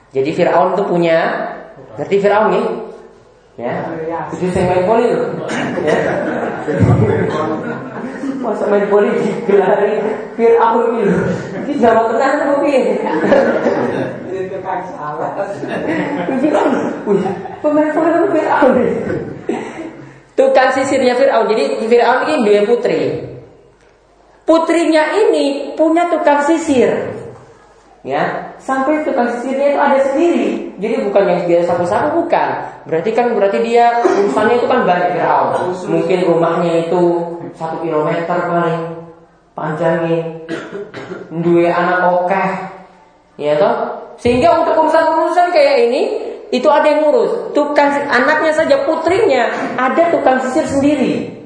Jadi 0.09 0.33
Fir'aun 0.33 0.73
itu 0.73 0.83
punya 0.89 1.49
Ngerti 1.99 2.15
Fir'aun 2.23 2.47
nih? 2.55 2.65
Ya, 3.59 3.75
itu 4.31 4.47
saya 4.55 4.71
main 4.71 4.87
poli 4.87 5.11
loh. 5.11 5.35
Ya. 5.83 5.97
Masa 8.39 8.71
main 8.71 8.87
poli 8.87 9.11
digelari 9.19 9.99
Fir'aun 10.39 10.95
ini 10.95 11.11
loh. 11.11 11.27
Ini 11.67 11.73
Jawa 11.75 12.07
Tengah 12.07 12.29
itu 12.39 12.55
piye? 12.63 12.81
Pemain 17.59 17.89
poli 17.91 18.09
itu 18.15 18.27
Fir'aun. 18.31 18.75
Tukang 20.39 20.71
sisirnya 20.71 21.19
Fir'aun. 21.19 21.51
Jadi 21.51 21.83
Fir'aun 21.83 22.31
ini 22.31 22.47
dua 22.47 22.63
putri. 22.63 23.27
putrinya 24.49 25.13
ini 25.13 25.77
punya 25.77 26.09
tukang 26.09 26.41
sisir. 26.41 26.89
Ya, 28.01 28.48
sampai 28.59 29.01
tukang 29.07 29.27
sisirnya 29.39 29.75
itu 29.75 29.79
ada 29.79 29.99
sendiri. 30.11 30.47
Jadi 30.79 30.95
bukan 31.07 31.23
yang 31.27 31.41
biasa 31.47 31.65
sapu-sapu 31.75 32.07
bukan. 32.23 32.49
Berarti 32.87 33.09
kan 33.15 33.31
berarti 33.35 33.59
dia 33.63 34.03
urusannya 34.03 34.55
itu 34.59 34.67
kan 34.67 34.79
banyak 34.83 35.07
Firaun. 35.15 35.49
Mungkin 35.87 36.19
rumahnya 36.27 36.71
itu 36.87 37.01
satu 37.55 37.83
kilometer 37.83 38.37
paling 38.47 38.81
panjangnya. 39.55 40.19
Dua 41.31 41.67
anak 41.71 41.99
okeh. 42.23 42.49
Ya 43.39 43.55
toh? 43.55 43.75
Sehingga 44.19 44.63
untuk 44.63 44.75
urusan-urusan 44.75 45.55
kayak 45.55 45.75
ini 45.87 46.01
itu 46.51 46.67
ada 46.67 46.87
yang 46.91 47.07
ngurus. 47.07 47.55
Tukang 47.55 47.91
anaknya 48.07 48.51
saja 48.51 48.83
putrinya 48.83 49.47
ada 49.79 50.11
tukang 50.11 50.43
sisir 50.43 50.67
sendiri. 50.67 51.39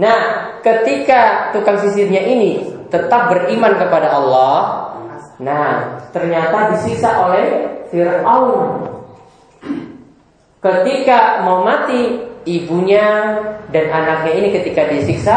Nah, 0.00 0.18
ketika 0.64 1.52
tukang 1.52 1.76
sisirnya 1.76 2.24
ini 2.24 2.64
tetap 2.88 3.28
beriman 3.28 3.76
kepada 3.76 4.16
Allah, 4.16 4.89
Nah, 5.40 5.96
ternyata 6.12 6.76
disiksa 6.76 7.16
oleh 7.24 7.44
Fir'aun. 7.88 8.84
Ketika 10.60 11.40
mau 11.40 11.64
mati, 11.64 12.20
ibunya 12.44 13.32
dan 13.72 13.88
anaknya 13.88 14.32
ini 14.36 14.48
ketika 14.52 14.84
disiksa, 14.92 15.36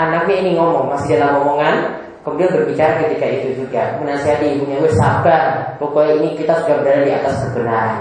anaknya 0.00 0.40
ini 0.40 0.50
ngomong, 0.56 0.88
masih 0.96 1.20
dalam 1.20 1.44
omongan, 1.44 2.00
kemudian 2.24 2.48
berbicara 2.56 3.04
ketika 3.04 3.26
itu 3.28 3.48
juga. 3.60 4.00
Menasihati 4.00 4.56
ibunya, 4.56 4.80
wes 4.80 4.96
sabar, 4.96 5.76
pokoknya 5.76 6.24
ini 6.24 6.28
kita 6.40 6.64
sudah 6.64 6.76
berada 6.80 7.04
di 7.04 7.12
atas 7.12 7.34
kebenaran. 7.44 7.96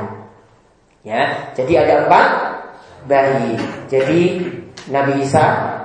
Ya, 1.04 1.52
jadi 1.58 1.84
ada 1.84 1.94
empat 2.08 2.30
bayi. 3.10 3.60
Jadi 3.92 4.22
Nabi 4.88 5.26
Isa, 5.26 5.76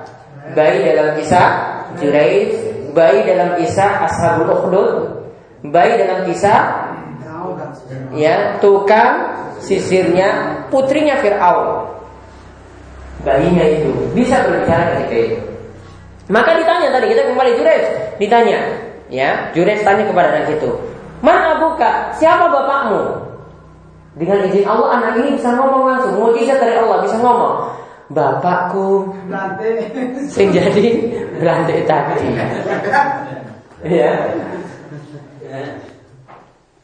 bayi 0.55 0.87
dalam 0.87 1.17
kisah 1.19 1.47
Juraid, 1.99 2.49
bayi 2.93 3.25
dalam 3.25 3.57
kisah 3.57 4.05
Ashabul 4.05 4.53
Ukhdud, 4.53 5.16
Baik 5.65 6.05
dalam 6.05 6.19
kisah 6.29 6.61
ya 8.13 8.59
tukang 8.61 9.33
sisirnya 9.63 10.61
putrinya 10.69 11.17
Fir'aun. 11.21 11.97
Bayinya 13.25 13.65
itu 13.65 13.89
bisa 14.13 14.45
berbicara 14.45 15.01
ketika 15.01 15.17
itu 15.17 15.39
maka 16.27 16.59
ditanya 16.59 16.91
tadi 16.91 17.07
kita 17.07 17.23
kembali 17.33 17.51
Jures 17.55 17.87
ditanya 18.19 18.59
ya 19.07 19.47
Jures 19.55 19.79
tanya 19.81 20.03
kepada 20.05 20.35
anak 20.35 20.59
itu 20.59 20.69
mana 21.17 21.57
buka? 21.57 22.13
Siapa 22.13 22.45
bapakmu? 22.45 23.25
Dengan 24.17 24.45
izin 24.49 24.65
Allah 24.69 25.01
anak 25.01 25.11
ini 25.21 25.37
bisa 25.37 25.53
ngomong 25.57 25.89
langsung. 25.89 26.13
Mujizat 26.17 26.61
dari 26.61 26.77
Allah 26.77 27.01
bisa 27.05 27.17
ngomong 27.21 27.73
bapakku. 28.13 29.13
Sing 30.29 30.53
jadi 30.53 30.85
berantai 31.41 31.85
tadi. 31.85 32.29
Ya 33.85 34.09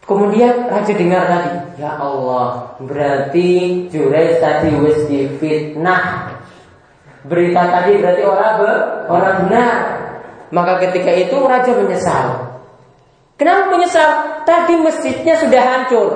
Kemudian 0.03 0.67
raja 0.67 0.91
dengar 0.91 1.23
tadi, 1.31 1.79
ya 1.79 1.95
Allah, 1.95 2.75
berarti 2.83 3.88
Jurais 3.88 4.36
tadi 4.43 4.75
wis 4.83 5.07
fitnah. 5.39 6.27
Berita 7.23 7.71
tadi 7.71 8.03
berarti 8.03 8.23
orang 8.27 8.53
ber, 8.59 8.77
orang 9.07 9.36
benar. 9.47 9.75
Maka 10.51 10.83
ketika 10.83 11.07
itu 11.07 11.39
raja 11.47 11.71
menyesal. 11.71 12.51
Kenapa 13.39 13.71
menyesal? 13.71 14.09
Tadi 14.43 14.75
masjidnya 14.83 15.39
sudah 15.39 15.63
hancur. 15.63 16.12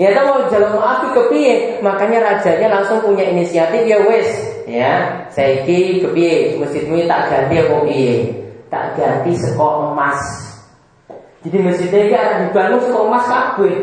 Ya 0.00 0.12
tahu 0.16 0.48
jalan 0.52 0.76
api 0.76 1.08
kepiye, 1.12 1.80
makanya 1.80 2.20
rajanya 2.20 2.68
langsung 2.68 3.00
punya 3.00 3.24
inisiatif 3.32 3.84
ya 3.84 4.00
wes, 4.04 4.28
ya. 4.68 5.24
Saya 5.32 5.64
ke 5.64 6.04
kepiye, 6.04 6.56
masjidmu 6.56 7.04
tak 7.04 7.32
ganti 7.32 7.64
apa 7.64 7.76
piye? 7.84 8.45
Tak 8.76 9.00
ganti 9.00 9.32
sekolah 9.40 9.96
emas. 9.96 10.20
Jadi 11.40 11.64
masjidnya 11.64 12.00
ini 12.04 12.12
akan 12.12 12.36
dibangun 12.44 12.80
sekolah 12.84 13.06
emas 13.08 13.24
kabeh. 13.24 13.76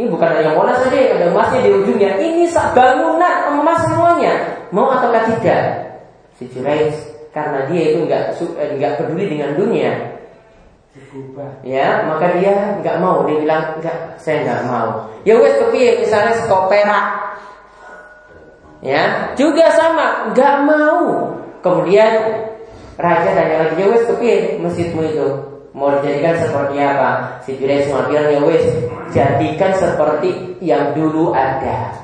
Ini 0.00 0.04
bukan 0.08 0.30
hanya 0.40 0.56
monas 0.56 0.80
saja 0.80 0.96
yang 0.96 1.12
ada 1.20 1.26
emasnya 1.28 1.60
di 1.68 1.70
ujungnya. 1.74 2.10
Ini 2.16 2.48
bangunan 2.72 3.36
emas 3.60 3.84
semuanya. 3.84 4.32
Mau 4.72 4.88
ataukah 4.88 5.36
tidak? 5.36 5.64
Si 6.40 6.48
Jurais 6.48 6.96
karena 7.36 7.68
dia 7.68 7.82
itu 7.92 8.08
nggak 8.08 8.40
eh, 8.40 8.68
nggak 8.80 8.92
peduli 9.04 9.36
dengan 9.36 9.52
dunia. 9.60 9.92
Ya, 11.60 12.08
maka 12.08 12.40
dia 12.40 12.80
nggak 12.80 12.96
mau. 13.04 13.28
Dia 13.28 13.36
bilang 13.44 13.64
nggak, 13.84 14.16
saya 14.16 14.48
nggak 14.48 14.62
mau. 14.64 15.12
Ya 15.28 15.36
wes 15.36 15.60
kepiye 15.60 16.00
misalnya 16.00 16.40
sekolah 16.40 16.72
perak. 16.72 17.06
Ya, 18.80 19.34
juga 19.36 19.68
sama, 19.76 20.32
nggak 20.32 20.56
mau. 20.64 21.36
Kemudian 21.60 22.47
raja 22.98 23.30
tanya 23.30 23.56
lagi, 23.62 23.78
ya 23.78 23.86
wes 23.94 24.02
kepiye 24.10 24.58
masjidmu 24.58 25.02
itu? 25.06 25.28
Mau 25.70 25.94
dijadikan 26.02 26.34
seperti 26.42 26.74
apa? 26.82 27.10
Si 27.46 27.54
Jurais 27.54 27.86
cuma 27.86 28.10
bilang 28.10 28.26
ya 28.34 28.40
wes 28.42 28.64
jadikan 29.14 29.70
seperti 29.78 30.58
yang 30.58 30.90
dulu 30.98 31.30
ada. 31.30 31.94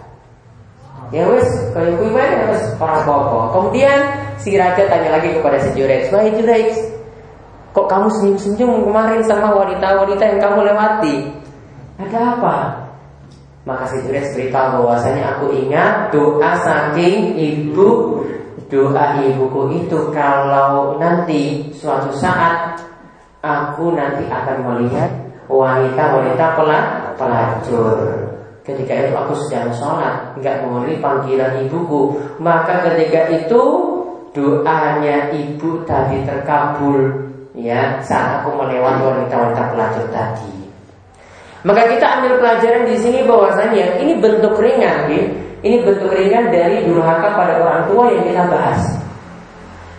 Ya 1.10 1.26
wes, 1.26 1.46
kalau 1.74 1.98
yang 1.98 2.14
ya 2.14 2.46
wes 2.54 2.62
para 2.78 3.02
pokok. 3.02 3.50
Kemudian 3.50 3.98
si 4.38 4.54
raja 4.54 4.86
tanya 4.86 5.18
lagi 5.18 5.34
kepada 5.34 5.58
si 5.58 5.74
Jurais, 5.74 6.06
wahai 6.14 6.30
Jurais, 6.38 6.78
kok 7.74 7.90
kamu 7.90 8.08
senyum-senyum 8.14 8.86
kemarin 8.86 9.22
sama 9.26 9.50
wanita-wanita 9.58 10.22
yang 10.22 10.38
kamu 10.38 10.58
lewati? 10.70 11.14
Ada 11.98 12.38
apa? 12.38 12.56
Maka 13.66 13.90
si 13.90 13.98
Jurais 14.06 14.30
beritahu 14.30 14.86
bahwasanya 14.86 15.38
aku 15.38 15.50
ingat 15.50 16.14
doa 16.14 16.52
saking 16.62 17.34
ibu 17.34 18.22
doa 18.72 19.20
ibuku 19.20 19.84
itu 19.84 20.10
kalau 20.10 20.96
nanti 20.96 21.68
suatu 21.76 22.10
saat 22.16 22.80
aku 23.44 23.92
nanti 23.92 24.24
akan 24.28 24.58
melihat 24.64 25.10
wanita-wanita 25.48 26.56
pelacur. 27.20 27.98
Ketika 28.64 28.92
itu 28.96 29.12
aku 29.12 29.36
sedang 29.44 29.68
sholat, 29.76 30.32
nggak 30.40 30.64
memenuhi 30.64 30.96
panggilan 30.96 31.68
ibuku. 31.68 32.16
Maka 32.40 32.80
ketika 32.88 33.28
itu 33.28 33.62
doanya 34.32 35.28
ibu 35.36 35.84
tadi 35.84 36.24
terkabul, 36.24 37.28
ya 37.52 38.00
saat 38.00 38.40
aku 38.40 38.56
melewati 38.56 39.04
wanita-wanita 39.04 39.62
pelacur 39.68 40.04
tadi. 40.08 40.52
Maka 41.64 41.92
kita 41.92 42.06
ambil 42.20 42.40
pelajaran 42.40 42.88
di 42.88 42.96
sini 42.96 43.20
bahwasanya 43.28 44.00
ini 44.00 44.16
bentuk 44.16 44.56
ringan, 44.56 45.12
ya. 45.12 45.43
Ini 45.64 45.80
bentuk 45.80 46.12
ringan 46.12 46.52
dari 46.52 46.84
durhaka 46.84 47.32
pada 47.32 47.56
orang 47.64 47.82
tua 47.88 48.12
yang 48.12 48.24
kita 48.28 48.44
bahas. 48.52 48.82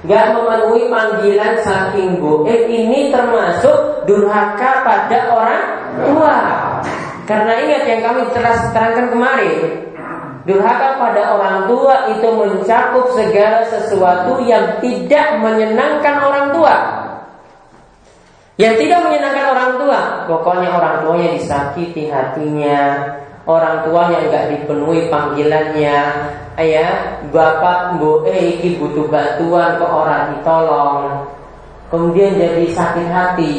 Gak 0.06 0.38
memenuhi 0.38 0.86
panggilan 0.94 1.58
saking 1.66 2.22
goib 2.22 2.70
ini 2.70 3.10
termasuk 3.10 4.06
durhaka 4.06 4.86
pada 4.86 5.34
orang 5.34 5.64
tua. 6.06 6.38
Karena 7.26 7.58
ingat 7.58 7.84
yang 7.90 8.02
kami 8.06 8.22
terangkan 8.30 9.10
kemarin, 9.10 9.90
durhaka 10.46 11.02
pada 11.02 11.34
orang 11.34 11.58
tua 11.66 12.14
itu 12.14 12.28
mencakup 12.30 13.18
segala 13.18 13.66
sesuatu 13.66 14.46
yang 14.46 14.78
tidak 14.78 15.42
menyenangkan 15.42 16.16
orang 16.22 16.54
tua. 16.54 16.76
Yang 18.62 18.86
tidak 18.86 19.00
menyenangkan 19.10 19.46
orang 19.50 19.72
tua, 19.82 20.00
pokoknya 20.30 20.70
orang 20.78 20.96
tuanya 21.02 21.30
disakiti 21.34 22.14
hatinya, 22.14 23.10
orang 23.46 23.86
tuanya 23.86 24.18
nggak 24.26 24.46
dipenuhi 24.54 25.08
panggilannya, 25.10 26.00
ya 26.58 26.90
bapak 27.30 28.02
bu 28.02 28.26
eh 28.26 28.58
butuh 28.78 29.06
bantuan 29.10 29.78
ke 29.78 29.86
orang 29.86 30.24
ditolong? 30.38 31.30
Kemudian 31.94 32.36
jadi 32.36 32.66
sakit 32.74 33.08
hati. 33.08 33.56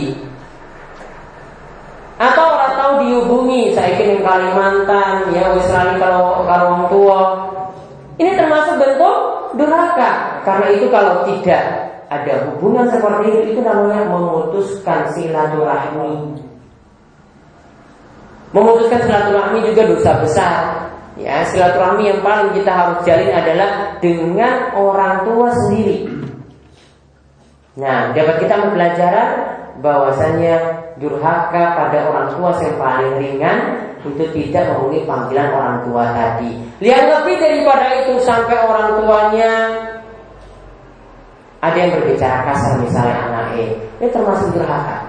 Atau 2.16 2.44
orang 2.48 2.74
tahu 2.74 2.92
dihubungi 3.06 3.76
saya 3.76 3.94
ingin 4.00 4.24
Kalimantan. 4.24 5.30
Ya 5.30 5.52
wis 5.54 5.68
kalau 5.70 6.42
kalau 6.48 6.60
orang 6.74 6.86
tua. 6.90 7.20
Ini 8.16 8.32
termasuk 8.32 8.80
bentuk 8.80 9.16
durhaka. 9.60 10.40
Karena 10.42 10.66
itu 10.72 10.88
kalau 10.88 11.22
tidak 11.28 11.62
ada 12.08 12.34
hubungan 12.48 12.88
seperti 12.88 13.24
itu 13.28 13.40
itu 13.52 13.60
namanya 13.60 14.06
memutuskan 14.08 15.10
silaturahmi 15.12 16.38
memutuskan 18.56 19.04
silaturahmi 19.04 19.68
juga 19.68 19.82
dosa 19.84 20.12
besar 20.24 20.86
Ya, 21.16 21.40
silaturahmi 21.48 22.12
yang 22.12 22.20
paling 22.20 22.52
kita 22.52 22.68
harus 22.68 23.00
jalin 23.08 23.32
adalah 23.32 23.96
dengan 24.04 24.68
orang 24.76 25.24
tua 25.24 25.48
sendiri. 25.64 26.12
Nah, 27.80 28.12
dapat 28.12 28.44
kita 28.44 28.52
mempelajari 28.60 29.24
bahwasanya 29.80 30.54
durhaka 31.00 31.72
pada 31.72 31.98
orang 32.12 32.28
tua 32.36 32.52
yang 32.60 32.76
paling 32.76 33.12
ringan 33.16 33.58
untuk 34.04 34.28
tidak 34.36 34.68
memenuhi 34.76 35.08
panggilan 35.08 35.48
orang 35.56 35.76
tua 35.88 36.04
tadi. 36.12 36.52
Lihat 36.84 37.04
lebih 37.08 37.36
daripada 37.40 37.86
itu 38.04 38.20
sampai 38.20 38.56
orang 38.60 39.00
tuanya 39.00 39.52
ada 41.64 41.76
yang 41.80 41.96
berbicara 41.96 42.44
kasar 42.44 42.76
misalnya 42.84 43.16
anaknya, 43.24 43.72
ini 44.04 44.08
termasuk 44.12 44.52
durhaka. 44.52 45.05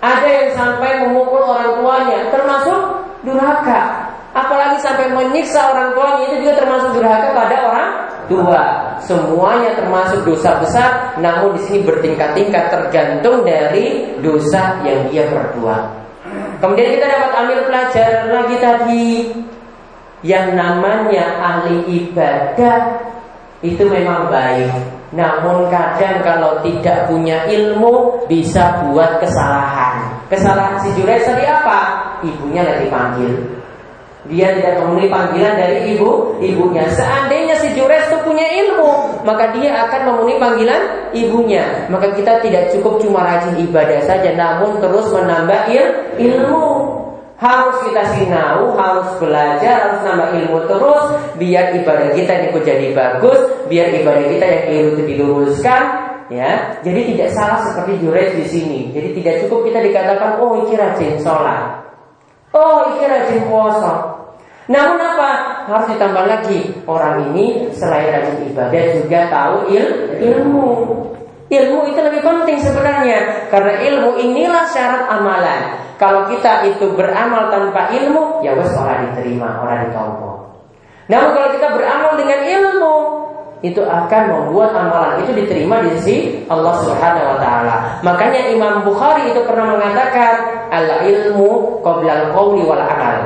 Ada 0.00 0.28
yang 0.28 0.50
sampai 0.56 1.04
memukul 1.04 1.44
orang 1.44 1.76
tuanya, 1.76 2.18
termasuk 2.32 2.80
durhaka. 3.20 4.08
Apalagi 4.32 4.78
sampai 4.80 5.12
menyiksa 5.12 5.74
orang 5.74 5.92
tuanya 5.92 6.22
itu 6.30 6.34
juga 6.46 6.52
termasuk 6.62 6.90
durhaka 6.96 7.28
pada 7.36 7.56
orang 7.68 7.90
dua. 8.30 8.62
Semuanya 9.02 9.74
termasuk 9.74 10.22
dosa 10.22 10.56
besar, 10.62 10.90
namun 11.18 11.58
di 11.58 11.60
sini 11.66 11.80
bertingkat-tingkat 11.82 12.70
tergantung 12.70 13.42
dari 13.42 14.14
dosa 14.22 14.78
yang 14.86 15.10
dia 15.10 15.26
berbuat. 15.26 15.82
Kemudian 16.62 16.94
kita 16.94 17.06
dapat 17.10 17.30
ambil 17.42 17.58
pelajaran 17.66 18.26
lagi 18.30 18.56
tadi 18.62 19.06
yang 20.22 20.52
namanya 20.52 21.40
ahli 21.40 21.82
ibadah 21.88 23.00
itu 23.64 23.82
memang 23.88 24.30
baik. 24.30 24.70
Namun 25.10 25.66
kadang 25.72 26.22
kalau 26.22 26.62
tidak 26.62 27.10
punya 27.10 27.50
ilmu 27.50 28.22
bisa 28.30 28.78
buat 28.86 29.18
kesalahan. 29.18 29.89
Kesalahan 30.30 30.78
si 30.86 30.94
Jures 30.94 31.26
tadi 31.26 31.42
apa? 31.42 31.78
Ibunya 32.22 32.62
lagi 32.62 32.86
panggil. 32.86 33.34
Dia 34.30 34.54
tidak 34.54 34.78
memenuhi 34.78 35.10
panggilan 35.10 35.58
dari 35.58 35.96
ibu 35.96 36.38
ibunya. 36.38 36.86
Seandainya 36.86 37.58
si 37.58 37.74
Jures 37.74 38.06
itu 38.06 38.18
punya 38.22 38.46
ilmu, 38.46 39.26
maka 39.26 39.50
dia 39.50 39.74
akan 39.90 40.00
memenuhi 40.06 40.38
panggilan 40.38 40.82
ibunya. 41.10 41.90
Maka 41.90 42.14
kita 42.14 42.38
tidak 42.46 42.70
cukup 42.70 43.02
cuma 43.02 43.26
rajin 43.26 43.58
ibadah 43.58 44.06
saja, 44.06 44.30
namun 44.38 44.78
terus 44.78 45.10
menambah 45.10 45.60
il 45.74 45.86
ilmu. 46.30 47.00
Harus 47.40 47.80
kita 47.88 48.04
sinau, 48.14 48.76
harus 48.76 49.16
belajar, 49.16 49.88
harus 49.88 50.00
nambah 50.04 50.28
ilmu 50.44 50.60
terus 50.68 51.04
biar 51.40 51.72
ibadah 51.72 52.12
kita 52.12 52.32
ini 52.36 52.48
jadi 52.52 52.86
bagus, 52.92 53.40
biar 53.64 53.96
ibadah 53.96 54.28
kita 54.28 54.44
yang 54.44 54.62
keliru 54.68 54.88
itu 54.92 55.02
diluruskan, 55.08 55.82
ya. 56.30 56.80
Jadi 56.80 57.14
tidak 57.14 57.28
salah 57.34 57.60
seperti 57.66 58.00
Jures 58.00 58.32
di 58.38 58.46
sini. 58.46 58.80
Jadi 58.94 59.18
tidak 59.20 59.44
cukup 59.44 59.68
kita 59.68 59.78
dikatakan 59.84 60.40
oh 60.40 60.64
iki 60.64 60.78
rajin 60.78 61.18
sholat. 61.20 61.84
Oh 62.54 62.94
iki 62.94 63.04
rajin 63.04 63.42
puasa. 63.50 64.16
Namun 64.70 64.98
apa? 65.02 65.30
Harus 65.66 65.86
ditambah 65.92 66.24
lagi 66.30 66.70
orang 66.86 67.34
ini 67.34 67.74
selain 67.74 68.14
rajin 68.14 68.54
ibadah 68.54 68.82
juga 69.02 69.20
tahu 69.28 69.56
il 69.74 69.86
ilmu. 70.22 70.68
Ilmu 71.50 71.78
itu 71.90 71.98
lebih 71.98 72.22
penting 72.22 72.62
sebenarnya 72.62 73.50
karena 73.50 73.82
ilmu 73.82 74.22
inilah 74.22 74.70
syarat 74.70 75.10
amalan. 75.10 75.82
Kalau 75.98 76.30
kita 76.30 76.64
itu 76.64 76.96
beramal 76.96 77.52
tanpa 77.52 77.92
ilmu, 77.92 78.40
ya 78.40 78.56
wes 78.56 78.72
orang 78.72 79.12
diterima, 79.12 79.60
orang 79.60 79.90
ditompo. 79.90 80.48
Namun 81.10 81.34
kalau 81.34 81.48
kita 81.52 81.68
beramal 81.74 82.16
dengan 82.16 82.40
ilmu, 82.40 82.96
itu 83.60 83.84
akan 83.84 84.22
membuat 84.32 84.72
amalan 84.72 85.20
itu 85.20 85.36
diterima 85.36 85.84
di 85.84 85.88
sisi 86.00 86.16
Allah 86.48 86.80
Subhanahu 86.80 87.36
wa 87.36 87.38
taala. 87.38 87.76
Makanya 88.00 88.48
Imam 88.56 88.80
Bukhari 88.88 89.28
itu 89.32 89.44
pernah 89.44 89.76
mengatakan 89.76 90.64
al 90.72 91.04
ilmu 91.04 91.84
qabla 91.84 92.12
al-qawli 92.28 92.64
wal 92.64 92.80
amal. 92.80 93.16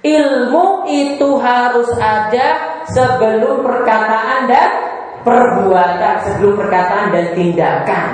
Ilmu 0.00 0.88
itu 0.90 1.28
harus 1.38 1.90
ada 2.00 2.46
sebelum 2.88 3.62
perkataan 3.62 4.48
dan 4.48 4.70
perbuatan, 5.22 6.14
sebelum 6.26 6.56
perkataan 6.56 7.12
dan 7.14 7.26
tindakan. 7.36 8.06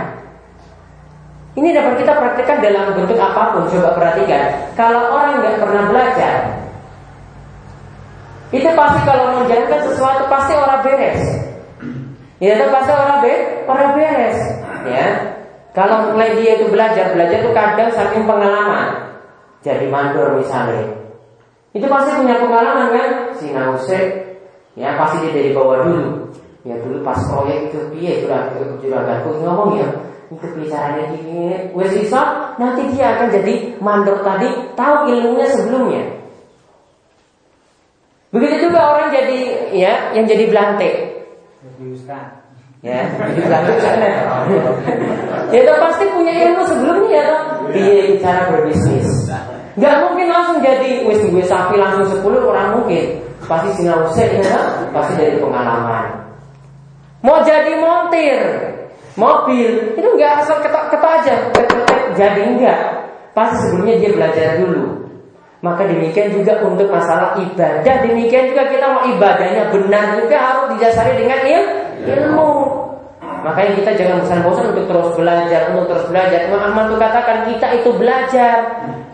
Ini 1.57 1.73
dapat 1.73 2.05
kita 2.05 2.13
praktekkan 2.13 2.61
dalam 2.61 2.93
bentuk 2.93 3.17
apa 3.17 3.57
pun. 3.57 3.65
Coba 3.73 3.97
perhatikan. 3.97 4.77
Kalau 4.77 5.17
orang 5.17 5.41
nggak 5.41 5.57
pernah 5.57 5.83
belajar, 5.89 6.66
itu 8.55 8.69
pasti 8.79 9.01
kalau 9.03 9.43
menjalankan 9.43 9.81
sesuatu 9.91 10.23
pasti 10.31 10.53
orang 10.55 10.81
beres. 10.87 11.23
Ya, 12.39 12.55
itu 12.55 12.67
pasti 12.71 12.91
orang 12.95 13.19
be 13.25 13.35
orang 13.67 13.91
beres. 13.99 14.39
Ya. 14.87 15.07
Kalau 15.75 16.15
mulai 16.15 16.33
dia 16.41 16.57
itu 16.57 16.73
belajar, 16.73 17.13
belajar 17.13 17.43
itu 17.45 17.51
kadang 17.53 17.91
saking 17.93 18.25
pengalaman. 18.25 19.13
Jadi 19.61 19.91
mandor 19.93 20.39
misalnya. 20.39 20.89
Itu 21.77 21.85
pasti 21.91 22.17
punya 22.17 22.41
pengalaman 22.41 22.97
kan? 22.97 23.11
Si 23.37 23.53
Nausek, 23.53 24.05
ya 24.73 24.97
pasti 24.97 25.27
dia 25.27 25.37
dari 25.37 25.51
bawah 25.53 25.85
dulu. 25.85 26.33
Ya 26.65 26.81
dulu 26.81 27.05
pas 27.05 27.21
proyek 27.29 27.71
itu 27.71 27.79
piye 27.93 28.25
juraganku 28.25 29.31
ngomong 29.39 29.79
ya 29.79 29.87
itu 30.27 30.47
bicaranya 30.59 31.07
gini 31.15 31.71
wes 31.71 31.95
nanti 32.59 32.83
dia 32.91 33.15
akan 33.15 33.31
jadi 33.31 33.79
mandor 33.79 34.19
tadi 34.27 34.51
tahu 34.75 35.07
ilmunya 35.07 35.47
sebelumnya 35.47 36.03
begitu 38.35 38.69
juga 38.69 38.81
orang 38.95 39.09
jadi 39.15 39.39
ya 39.71 39.95
yang 40.15 40.27
jadi 40.27 40.45
belante 40.51 40.91
ya 42.83 43.01
jadi 43.07 43.41
belante 43.47 43.73
sana 43.83 44.09
ya 45.55 45.59
itu 45.63 45.73
pasti 45.79 46.05
punya 46.11 46.35
ilmu 46.47 46.63
sebelumnya 46.67 47.11
ya 47.11 47.25
toh. 47.31 47.43
Dia 47.73 48.19
cara 48.23 48.43
berbisnis. 48.53 49.09
Nggak 49.77 49.95
mungkin 50.09 50.27
langsung 50.33 50.59
jadi 50.65 51.05
wes 51.05 51.21
gue 51.21 51.45
sapi 51.45 51.77
langsung 51.77 52.09
10 52.09 52.25
orang 52.41 52.81
mungkin. 52.81 53.21
Pasti 53.47 53.69
sinau 53.79 54.11
ya 54.17 54.89
pasti 54.91 55.13
dari 55.21 55.39
pengalaman. 55.39 56.25
Mau 57.23 57.43
jadi 57.43 57.79
montir 57.79 58.41
Mobil 59.17 59.97
itu 59.97 60.09
enggak 60.13 60.45
asal 60.45 60.61
ketok-ketok 60.61 61.13
aja, 61.25 61.35
ketok 61.57 61.89
jadi 62.21 62.41
enggak. 62.53 62.81
Pasti 63.33 63.57
sebelumnya 63.65 63.97
dia 63.97 64.13
belajar 64.13 64.61
dulu. 64.61 65.06
Maka 65.65 65.89
demikian 65.89 66.37
juga 66.37 66.61
untuk 66.61 66.93
masalah 66.93 67.33
ibadah, 67.41 68.05
demikian 68.05 68.53
juga 68.53 68.69
kita 68.69 68.87
mau 68.93 69.03
ibadahnya 69.09 69.73
benar 69.73 70.21
juga 70.21 70.37
harus 70.37 70.65
didasari 70.77 71.17
dengan 71.17 71.41
il 71.49 71.65
ilmu. 72.05 72.53
Makanya 73.41 73.73
kita 73.79 73.91
jangan 73.95 74.17
bosan-bosan 74.27 74.75
untuk 74.75 74.87
terus 74.91 75.09
belajar, 75.17 75.61
untuk 75.73 75.87
terus 75.89 76.07
belajar. 76.13 76.39
Imam 76.51 76.61
Ahmad 76.61 76.91
itu 76.91 76.97
katakan 76.99 77.39
kita 77.49 77.69
itu 77.79 77.91
belajar 77.95 78.57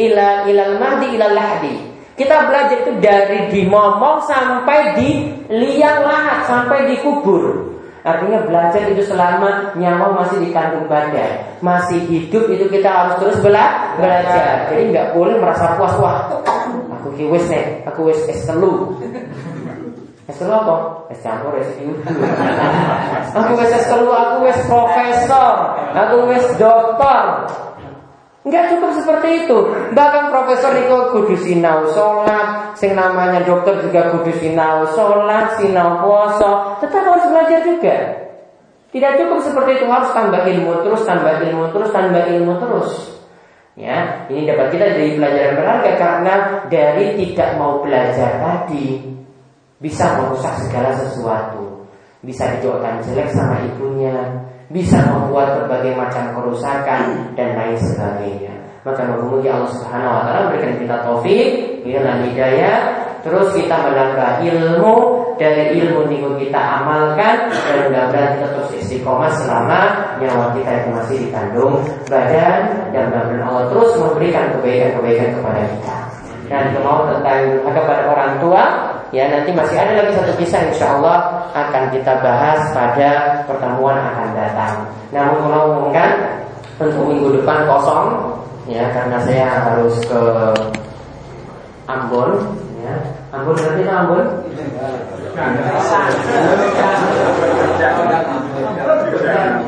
ilal 0.00 0.48
ilal 0.48 0.74
mahdi 0.80 1.06
ilal 1.14 1.34
lahdi. 1.36 1.74
Kita 2.16 2.48
belajar 2.48 2.76
itu 2.84 2.92
dari 3.00 3.48
di 3.48 3.62
momong 3.68 4.24
sampai 4.24 4.98
di 4.98 5.10
liang 5.48 6.04
lahat, 6.04 6.44
sampai 6.48 6.90
di 6.90 6.96
kubur. 7.00 7.72
Artinya 8.02 8.42
belajar 8.42 8.82
itu 8.90 9.02
selama 9.06 9.78
nyawa 9.78 10.10
masih 10.18 10.42
di 10.42 10.50
kandung 10.50 10.90
badan, 10.90 11.38
masih 11.62 12.02
hidup 12.10 12.50
itu 12.50 12.66
kita 12.66 12.90
harus 12.90 13.14
terus 13.22 13.38
bela 13.38 13.94
belajar. 13.94 14.66
Jadi 14.74 14.90
nggak 14.90 15.14
boleh 15.14 15.38
merasa 15.38 15.78
puas 15.78 15.94
wah. 16.02 16.26
Aku 16.98 17.14
kiwes 17.14 17.46
nih, 17.46 17.86
aku 17.86 18.10
wes 18.10 18.18
es 18.26 18.42
telu. 18.42 18.98
Es 20.26 20.34
telu 20.34 20.50
apa? 20.50 21.06
Es 21.14 21.22
campur, 21.22 21.54
es. 21.62 21.70
Aku 23.38 23.54
wes 23.54 23.70
es 23.70 23.86
telu, 23.86 24.10
aku 24.10 24.50
wes 24.50 24.58
profesor, 24.66 25.54
aku 25.94 26.16
wes 26.26 26.46
dokter. 26.58 27.22
Enggak 28.42 28.74
cukup 28.74 28.90
seperti 28.98 29.46
itu. 29.46 29.58
Bahkan 29.94 30.24
Profesor 30.34 30.74
Niko 30.74 31.14
kudu 31.14 31.38
sinau 31.38 31.86
sholat, 31.94 32.74
sing 32.74 32.98
namanya 32.98 33.46
dokter 33.46 33.78
juga 33.86 34.10
kudu 34.10 34.34
sinau 34.42 34.82
sholat, 34.98 35.62
sinau 35.62 36.02
puasa. 36.02 36.74
Tetap 36.82 37.06
harus 37.06 37.26
belajar 37.30 37.62
juga. 37.62 37.96
Tidak 38.90 39.12
cukup 39.24 39.38
seperti 39.46 39.70
itu 39.78 39.86
harus 39.86 40.10
tambah 40.10 40.42
ilmu 40.42 40.84
terus, 40.84 41.06
tambah 41.06 41.38
ilmu 41.38 41.70
terus, 41.70 41.90
tambah 41.94 42.22
ilmu 42.28 42.52
terus. 42.58 42.90
Ya, 43.72 44.28
ini 44.28 44.44
dapat 44.44 44.68
kita 44.68 44.84
jadi 45.00 45.16
pelajaran 45.16 45.54
berharga 45.56 45.92
karena 45.96 46.34
dari 46.68 47.16
tidak 47.16 47.56
mau 47.56 47.80
belajar 47.80 48.36
tadi 48.36 49.00
bisa 49.80 50.20
merusak 50.20 50.60
segala 50.68 50.92
sesuatu. 50.98 51.88
Bisa 52.20 52.52
didoakan 52.58 53.00
jelek 53.00 53.32
sama 53.32 53.64
ibunya, 53.64 54.44
bisa 54.72 54.98
membuat 55.12 55.62
berbagai 55.62 55.92
macam 55.94 56.32
kerusakan 56.32 57.32
dan 57.36 57.54
lain 57.54 57.76
sebagainya. 57.76 58.52
Maka 58.82 59.06
memuji 59.06 59.46
Allah 59.46 59.70
Subhanahu 59.70 60.10
wa 60.10 60.22
taala 60.26 60.50
berikan 60.50 60.74
kita 60.80 60.96
taufik, 61.06 61.48
dan 61.86 62.18
hidayah, 62.26 62.76
terus 63.22 63.54
kita 63.54 63.76
menambah 63.78 64.42
ilmu 64.42 64.94
dari 65.38 65.78
ilmu 65.78 66.10
niku 66.10 66.34
kita 66.38 66.58
amalkan 66.58 67.50
dan 67.50 67.76
mudah-mudahan 67.86 68.30
kita 68.38 68.46
terus 68.58 68.70
istiqomah 68.82 69.30
selama 69.38 69.80
nyawa 70.18 70.54
kita 70.54 70.70
itu 70.82 70.88
masih 70.94 71.16
dikandung 71.26 71.74
badan 72.10 72.60
dan 72.90 73.02
mudah-mudahan 73.10 73.44
Allah 73.46 73.64
terus 73.70 73.90
memberikan 73.98 74.44
kebaikan-kebaikan 74.58 75.28
kepada 75.38 75.62
kita. 75.68 75.96
Dan 76.50 76.64
kalau 76.76 77.08
tentang 77.08 77.42
kepada 77.64 78.02
orang 78.12 78.32
tua, 78.42 78.62
Ya 79.12 79.28
nanti 79.28 79.52
masih 79.52 79.76
ada 79.76 79.92
lagi 80.00 80.16
satu 80.16 80.32
kisah 80.40 80.72
insya 80.72 80.96
Allah 80.96 81.44
akan 81.52 81.92
kita 81.92 82.16
bahas 82.24 82.64
pada 82.72 83.44
pertemuan 83.44 83.92
akan 83.92 84.32
datang. 84.32 84.88
Namun 85.12 85.36
kalau 85.44 85.62
umumkan 85.76 86.40
untuk 86.80 87.04
minggu 87.12 87.28
depan 87.36 87.68
kosong 87.68 88.40
ya 88.64 88.88
karena 88.96 89.20
saya 89.20 89.44
harus 89.52 90.00
ke 90.08 90.22
Ambon 91.92 92.56
ya. 92.80 92.96
Ambon 93.36 93.52
berarti 93.52 93.84
itu 93.84 93.92
Ambon? 93.92 94.24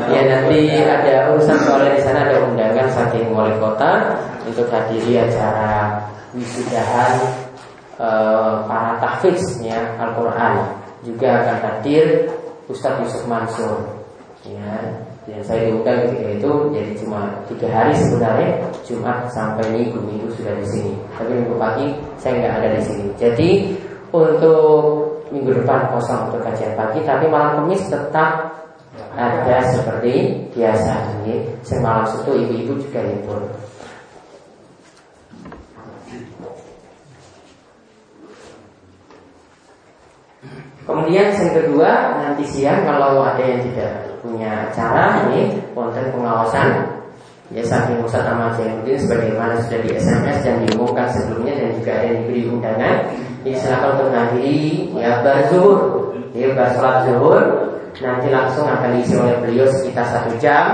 Ya 0.09 0.21
nanti 0.25 0.61
ada 0.89 1.37
urusan 1.37 1.59
soalnya 1.69 1.93
di 1.93 2.01
sana 2.01 2.33
ada 2.33 2.49
undangan 2.49 2.89
saking 2.97 3.29
wali 3.37 3.53
kota 3.61 4.17
untuk 4.49 4.73
hadiri 4.73 5.21
acara 5.21 6.01
wisudahan 6.33 7.44
uh, 7.99 8.65
para 8.67 8.99
tahfiznya 9.03 9.99
Al-Quran 10.01 10.55
juga 11.05 11.45
akan 11.45 11.59
hadir 11.63 12.31
Ustadz 12.71 13.05
Yusuf 13.05 13.25
Mansur 13.29 13.85
ya 14.45 15.01
yang 15.25 15.41
saya 15.41 15.73
diundang 15.73 16.05
ketika 16.05 16.37
itu 16.37 16.53
jadi 16.77 16.93
cuma 17.01 17.33
tiga 17.49 17.69
hari 17.73 17.97
sebenarnya 17.97 18.61
Jumat 18.85 19.25
sampai 19.33 19.65
Minggu 19.73 19.97
Minggu 20.05 20.29
sudah 20.37 20.53
di 20.61 20.67
sini 20.69 20.93
tapi 21.17 21.33
Minggu 21.33 21.57
pagi 21.57 21.87
saya 22.21 22.45
nggak 22.45 22.55
ada 22.61 22.69
di 22.77 22.83
sini 22.85 23.07
jadi 23.17 23.51
untuk 24.15 25.15
minggu 25.35 25.51
depan 25.51 25.91
kosong 25.91 26.31
untuk 26.31 26.47
kajian 26.47 26.79
pagi, 26.79 27.03
tapi 27.03 27.27
malam 27.27 27.67
Kamis 27.67 27.91
tetap 27.91 28.63
ada 29.19 29.59
seperti 29.75 30.47
biasa. 30.55 31.19
Ini 31.27 31.35
semalam 31.67 32.07
itu 32.07 32.31
ibu-ibu 32.31 32.73
juga 32.79 33.01
libur. 33.03 33.43
Kemudian 40.85 41.33
yang 41.33 41.53
kedua 41.57 42.21
nanti 42.21 42.45
siang 42.45 42.85
kalau 42.85 43.25
ada 43.25 43.41
yang 43.41 43.65
tidak 43.73 44.21
punya 44.21 44.69
acara 44.69 45.25
ini 45.29 45.57
konten 45.73 46.13
pengawasan. 46.13 47.01
Ya 47.53 47.61
saking 47.65 48.01
Ustaz 48.05 48.25
Ahmad 48.25 48.57
Zainuddin 48.57 48.97
sebagaimana 48.97 49.61
sudah 49.65 49.81
di 49.85 49.97
SMS 49.97 50.39
dan 50.45 50.65
diumumkan 50.65 51.09
sebelumnya 51.13 51.53
dan 51.61 51.69
juga 51.77 51.93
ada 51.93 52.05
yang 52.09 52.17
diberi 52.25 52.43
undangan 52.49 52.95
ya 53.45 53.55
silakan 53.61 53.89
untuk 53.97 54.07
menghadiri 54.09 54.65
ya 54.97 55.11
berzuhur 55.21 55.79
ya 56.37 56.49
bersolat 56.53 56.97
zuhur. 57.09 57.43
Nanti 57.95 58.27
langsung 58.29 58.67
akan 58.67 58.91
diisi 58.99 59.15
oleh 59.17 59.37
beliau 59.41 59.67
sekitar 59.71 60.05
satu 60.09 60.37
jam. 60.37 60.65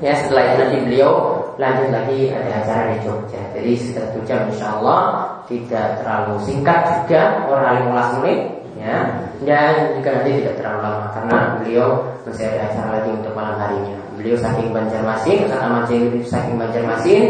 Ya 0.00 0.16
setelah 0.16 0.42
itu 0.42 0.54
nanti 0.64 0.78
beliau 0.88 1.12
lanjut 1.60 1.92
lagi 1.92 2.32
ada 2.32 2.64
acara 2.64 2.96
di 2.96 2.98
Jogja. 3.04 3.42
Jadi 3.52 3.72
satu 3.94 4.18
jam 4.26 4.48
insya 4.48 4.74
Allah. 4.80 5.02
Tidak 5.50 6.00
terlalu 6.00 6.38
singkat 6.46 6.80
juga 7.04 7.44
orang 7.50 7.90
15 7.90 8.22
menit 8.22 8.59
ya 8.80 8.96
dan 9.44 10.00
juga 10.00 10.08
nanti 10.16 10.40
tidak 10.40 10.54
terlalu 10.56 10.80
lama 10.80 11.06
karena 11.12 11.36
beliau 11.60 11.88
masih 12.24 12.44
ada 12.48 12.60
acara 12.72 12.88
lagi 13.00 13.10
untuk 13.12 13.32
malam 13.36 13.56
harinya. 13.60 13.96
Beliau 14.16 14.36
saking 14.40 14.72
Banjarmasin 14.72 15.38
Ustaz 15.44 15.60
Ahmad 15.60 15.84
saking 16.24 16.56
Banjarmasin 16.56 17.22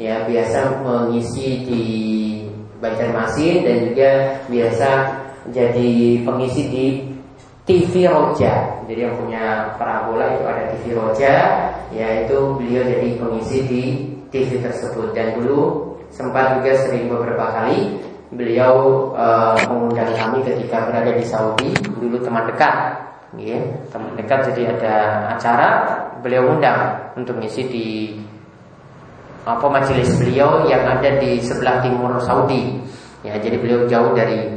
ya 0.00 0.24
biasa 0.24 0.80
mengisi 0.80 1.48
di 1.68 1.84
Banjarmasin 2.80 3.64
dan 3.64 3.76
juga 3.88 4.10
biasa 4.48 4.90
jadi 5.52 6.24
pengisi 6.24 6.62
di 6.72 6.86
TV 7.64 8.04
Roja. 8.08 8.84
Jadi 8.84 9.00
yang 9.08 9.16
punya 9.16 9.72
parabola 9.80 10.36
itu 10.36 10.44
ada 10.44 10.64
TV 10.72 10.84
Roja 10.92 11.34
yaitu 11.96 12.36
beliau 12.60 12.84
jadi 12.84 13.08
pengisi 13.16 13.58
di 13.64 13.82
TV 14.28 14.60
tersebut. 14.60 15.16
Dan 15.16 15.40
dulu 15.40 15.92
sempat 16.12 16.60
juga 16.60 16.76
sering 16.84 17.08
beberapa 17.08 17.56
kali 17.56 18.03
beliau 18.34 19.08
uh, 19.14 19.54
mengundang 19.70 20.10
kami 20.14 20.42
ketika 20.42 20.90
berada 20.90 21.14
di 21.14 21.24
Saudi 21.24 21.70
dulu 21.98 22.18
teman 22.20 22.46
dekat. 22.50 22.74
Ya, 23.34 23.58
teman 23.90 24.14
dekat 24.14 24.54
jadi 24.54 24.78
ada 24.78 24.94
acara. 25.34 25.68
Beliau 26.22 26.54
undang 26.54 27.10
untuk 27.18 27.36
ngisi 27.42 27.62
di 27.66 27.88
apa 29.44 29.66
majelis 29.68 30.08
beliau 30.16 30.64
yang 30.64 30.86
ada 30.86 31.20
di 31.20 31.42
sebelah 31.42 31.82
timur 31.84 32.16
Saudi. 32.22 32.80
Ya 33.26 33.36
jadi 33.40 33.60
beliau 33.60 33.84
jauh 33.90 34.16
dari 34.16 34.54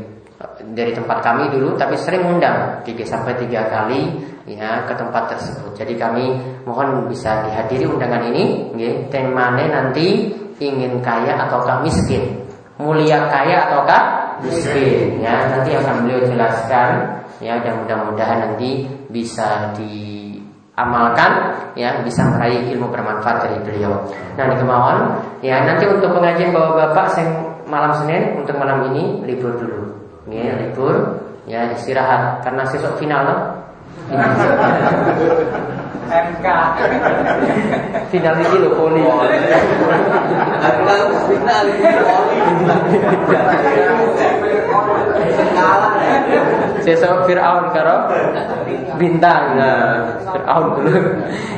dari 0.77 0.91
tempat 0.93 1.25
kami 1.25 1.49
dulu 1.49 1.73
tapi 1.75 1.97
sering 1.97 2.21
undang 2.21 2.85
tiga 2.85 3.01
sampai 3.01 3.33
tiga 3.41 3.65
kali 3.67 4.13
ya 4.45 4.85
ke 4.85 4.93
tempat 4.95 5.35
tersebut. 5.35 5.75
Jadi 5.75 5.97
kami 5.97 6.37
mohon 6.63 7.09
bisa 7.09 7.43
dihadiri 7.49 7.89
undangan 7.89 8.29
ini. 8.31 8.71
Ya, 8.77 8.91
temanya 9.11 9.65
nanti 9.67 10.31
ingin 10.61 11.01
kaya 11.01 11.35
ataukah 11.35 11.81
miskin 11.81 12.36
mulia 12.77 13.29
kaya 13.29 13.69
ataukah? 13.69 14.03
Miskin. 14.45 15.17
Ya 15.21 15.49
nanti 15.49 15.73
akan 15.73 16.05
beliau 16.05 16.21
jelaskan 16.29 16.89
ya 17.41 17.57
dan 17.61 17.81
mudah-mudahan 17.85 18.37
nanti 18.49 18.85
bisa 19.09 19.73
diamalkan 19.77 21.57
ya 21.73 22.01
bisa 22.05 22.25
meraih 22.33 22.69
ilmu 22.73 22.89
bermanfaat 22.93 23.49
dari 23.49 23.57
beliau. 23.65 24.05
Nah 24.37 24.45
di 24.45 24.55
kemauan 24.61 24.97
ya 25.41 25.65
nanti 25.65 25.89
untuk 25.89 26.13
pengajian 26.13 26.53
bawa 26.53 26.87
bapak 26.87 27.17
saya 27.17 27.33
malam 27.65 27.93
Senin 27.97 28.37
untuk 28.37 28.57
malam 28.61 28.93
ini 28.93 29.25
libur 29.25 29.57
dulu. 29.57 29.81
Ya 30.29 30.53
libur 30.61 31.17
ya 31.49 31.73
istirahat 31.73 32.45
karena 32.45 32.61
besok 32.69 32.93
final 33.01 33.21
loh. 33.25 33.41
MK 36.05 36.47
Final 38.13 38.35
ini 38.39 38.57
loh 38.63 38.71
poli. 38.77 39.03
final 41.27 41.65
ini 41.67 41.91
Sesok 46.87 47.27
Fir'aun 47.27 47.75
karo 47.75 48.07
bintang. 48.95 49.59
Nah, 49.59 50.15
Fir'aun. 50.23 50.65
Dulu 50.79 50.91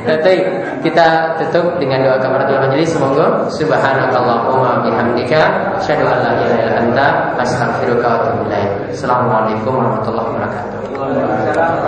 Nanti 0.02 0.34
kita 0.82 1.38
tutup 1.38 1.78
dengan 1.78 2.02
doa 2.02 2.18
kamar 2.18 2.50
Tuhan 2.50 2.66
majelis. 2.66 2.90
Semoga 2.90 3.46
Subhanakallahumma 3.46 4.82
bihamdika 4.82 5.40
Asyadu 5.78 6.02
an 6.08 6.18
la 6.18 6.32
ilaha 6.34 6.56
illa 6.66 6.74
anta 6.82 7.06
Astaghfiruka 7.38 8.06
wa 8.10 8.16
atubu 8.26 8.42
ilaik. 8.50 8.70
Assalamualaikum 8.90 9.70
warahmatullahi 9.70 10.28
wabarakatuh 10.34 11.80